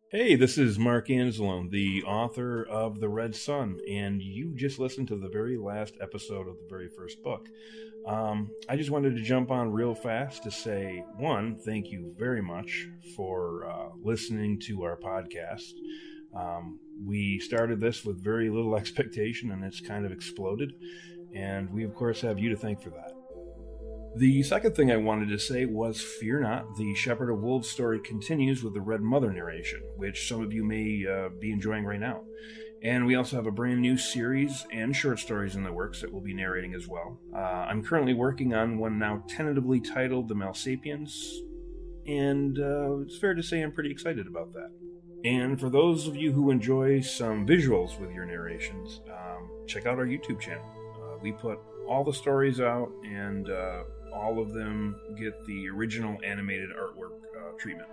Hey, 0.10 0.36
this 0.36 0.58
is 0.58 0.80
Mark 0.80 1.10
Anzalone, 1.10 1.70
the 1.70 2.02
author 2.04 2.63
of 2.63 3.02
The 3.02 3.10
Red 3.10 3.36
Son, 3.36 3.78
and 3.91 4.22
you 4.22 4.54
just 4.56 4.80
listened 4.80 5.10
to 5.10 5.17
the 5.17 5.28
very 5.28 5.58
last 5.58 5.96
episode 6.00 6.48
of 6.48 6.56
the 6.56 6.67
very 6.70 6.88
first 6.88 7.22
book. 7.22 7.50
Um, 8.06 8.50
I 8.70 8.78
just 8.78 8.89
wanted 8.89 9.17
to 9.17 9.22
jump 9.22 9.52
on 9.52 9.74
real 9.74 9.93
fast 9.93 10.43
to 10.43 10.52
say 10.52 11.04
one, 11.17 11.58
thank 11.58 11.91
you 11.91 12.15
very 12.17 12.41
much 12.41 12.88
for 13.17 13.70
uh, 13.70 13.89
listening 14.02 14.62
to 14.62 14.84
our 14.84 14.96
podcast. 14.96 15.74
Um, 16.34 16.80
we 17.06 17.39
started 17.39 17.82
this 17.82 18.06
with 18.06 18.24
very 18.24 18.50
little 18.50 18.76
expectation, 18.78 19.52
and 19.52 19.62
it's 19.65 19.82
kind 19.82 20.06
of 20.06 20.13
exploded, 20.13 20.72
and 21.36 21.70
we, 21.70 21.84
of 21.84 21.93
course, 21.93 22.22
have 22.22 22.39
you 22.39 22.50
to 22.52 22.56
thank 22.56 22.82
for 22.82 22.91
that. 22.91 23.16
The 24.17 24.41
second 24.41 24.75
thing 24.75 24.91
I 24.91 24.97
wanted 24.97 25.30
to 25.30 25.38
say 25.38 25.65
was 25.65 26.01
Fear 26.01 26.39
Not, 26.39 26.75
the 26.75 26.95
Shepherd 26.95 27.30
of 27.30 27.39
Wolves 27.39 27.69
story 27.69 27.99
continues 27.99 28.63
with 28.63 28.73
the 28.73 28.82
Red 28.82 29.01
Mother 29.01 29.32
narration, 29.32 29.80
which 29.95 30.27
some 30.27 30.41
of 30.41 30.51
you 30.51 30.63
may 30.63 31.06
uh, 31.08 31.30
be 31.39 31.51
enjoying 31.51 31.86
right 31.86 31.99
now. 31.99 32.23
And 32.82 33.06
we 33.06 33.13
also 33.13 33.36
have 33.36 33.45
a 33.45 33.51
brand 33.51 33.80
new 33.80 33.95
series 33.95 34.65
and 34.71 34.95
short 34.95 35.19
stories 35.19 35.56
in 35.56 35.63
the 35.63 35.71
works 35.71 36.01
that 36.01 36.12
we'll 36.12 36.23
be 36.23 36.34
narrating 36.34 36.73
as 36.73 36.88
well. 36.88 37.19
Uh, 37.32 37.67
I'm 37.69 37.84
currently 37.84 38.15
working 38.15 38.56
on 38.56 38.80
one 38.80 38.97
now 38.97 39.23
tentatively 39.27 39.80
titled 39.80 40.30
The 40.30 40.36
Maelsapiens, 40.36 41.36
and 42.08 42.58
uh, 42.58 43.01
it's 43.01 43.19
fair 43.19 43.36
to 43.36 43.43
say 43.43 43.62
I'm 43.62 43.71
pretty 43.71 43.91
excited 43.91 44.25
about 44.25 44.51
that. 44.53 44.71
And 45.25 45.60
for 45.60 45.69
those 45.69 46.08
of 46.08 46.15
you 46.15 46.32
who 46.32 46.49
enjoy 46.49 47.01
some 47.01 47.45
visuals 47.45 47.99
with 47.99 48.10
your 48.10 48.25
narrations, 48.25 48.99
um, 49.12 49.47
check 49.67 49.86
out 49.86 49.99
our 49.99 50.08
YouTube 50.08 50.39
channel. 50.39 50.65
Uh, 50.95 51.19
we 51.21 51.34
put 51.34 51.60
all 51.88 52.03
the 52.03 52.13
stories 52.13 52.60
out 52.60 52.91
and 53.06 53.49
uh, 53.49 53.84
all 54.17 54.39
of 54.41 54.53
them 54.53 54.95
get 55.17 55.45
the 55.45 55.69
original 55.69 56.17
animated 56.23 56.69
artwork 56.71 57.13
uh, 57.38 57.51
treatment. 57.60 57.89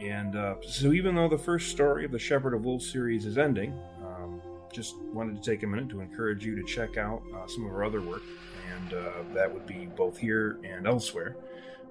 And 0.00 0.34
uh, 0.36 0.56
so, 0.66 0.92
even 0.92 1.14
though 1.14 1.28
the 1.28 1.38
first 1.38 1.70
story 1.70 2.04
of 2.04 2.10
the 2.10 2.18
Shepherd 2.18 2.54
of 2.54 2.64
Wolves 2.64 2.90
series 2.90 3.26
is 3.26 3.38
ending, 3.38 3.78
um, 4.04 4.42
just 4.72 4.96
wanted 5.12 5.40
to 5.40 5.50
take 5.50 5.62
a 5.62 5.66
minute 5.66 5.88
to 5.90 6.00
encourage 6.00 6.44
you 6.44 6.56
to 6.56 6.64
check 6.64 6.96
out 6.96 7.22
uh, 7.34 7.46
some 7.46 7.64
of 7.64 7.72
our 7.72 7.84
other 7.84 8.00
work, 8.00 8.22
and 8.74 8.94
uh, 8.94 9.10
that 9.32 9.52
would 9.52 9.66
be 9.66 9.86
both 9.86 10.18
here 10.18 10.58
and 10.64 10.88
elsewhere, 10.88 11.36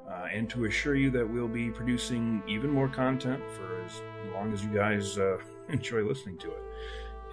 uh, 0.10 0.28
and 0.32 0.50
to 0.50 0.66
assure 0.66 0.96
you 0.96 1.10
that 1.12 1.28
we'll 1.28 1.48
be 1.48 1.70
producing 1.70 2.44
even 2.46 2.70
more 2.70 2.90
content 2.90 3.42
for 3.52 3.82
as 3.86 4.02
long 4.34 4.52
as 4.52 4.62
you 4.64 4.70
guys 4.70 5.18
uh, 5.18 5.38
enjoy 5.70 6.02
listening 6.02 6.38
to 6.40 6.52
it. 6.52 6.64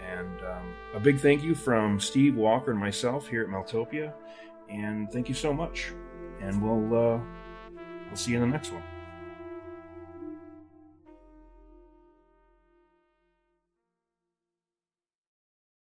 And 0.09 0.41
um, 0.43 0.75
a 0.95 1.01
big 1.01 1.19
thank 1.19 1.43
you 1.43 1.57
from 1.57 1.99
Steve 1.99 2.37
Walker 2.37 2.71
and 2.71 2.79
myself 2.79 3.27
here 3.27 3.43
at 3.43 3.49
Maeltopia, 3.49 4.13
and 4.69 5.11
thank 5.11 5.29
you 5.29 5.35
so 5.35 5.53
much 5.53 5.93
and 6.41 6.61
we'll 6.63 6.99
uh, 6.99 7.21
we'll 8.07 8.17
see 8.17 8.33
you 8.33 8.43
in 8.43 8.51
the 8.51 8.53
next 8.53 8.73
one. 8.73 8.83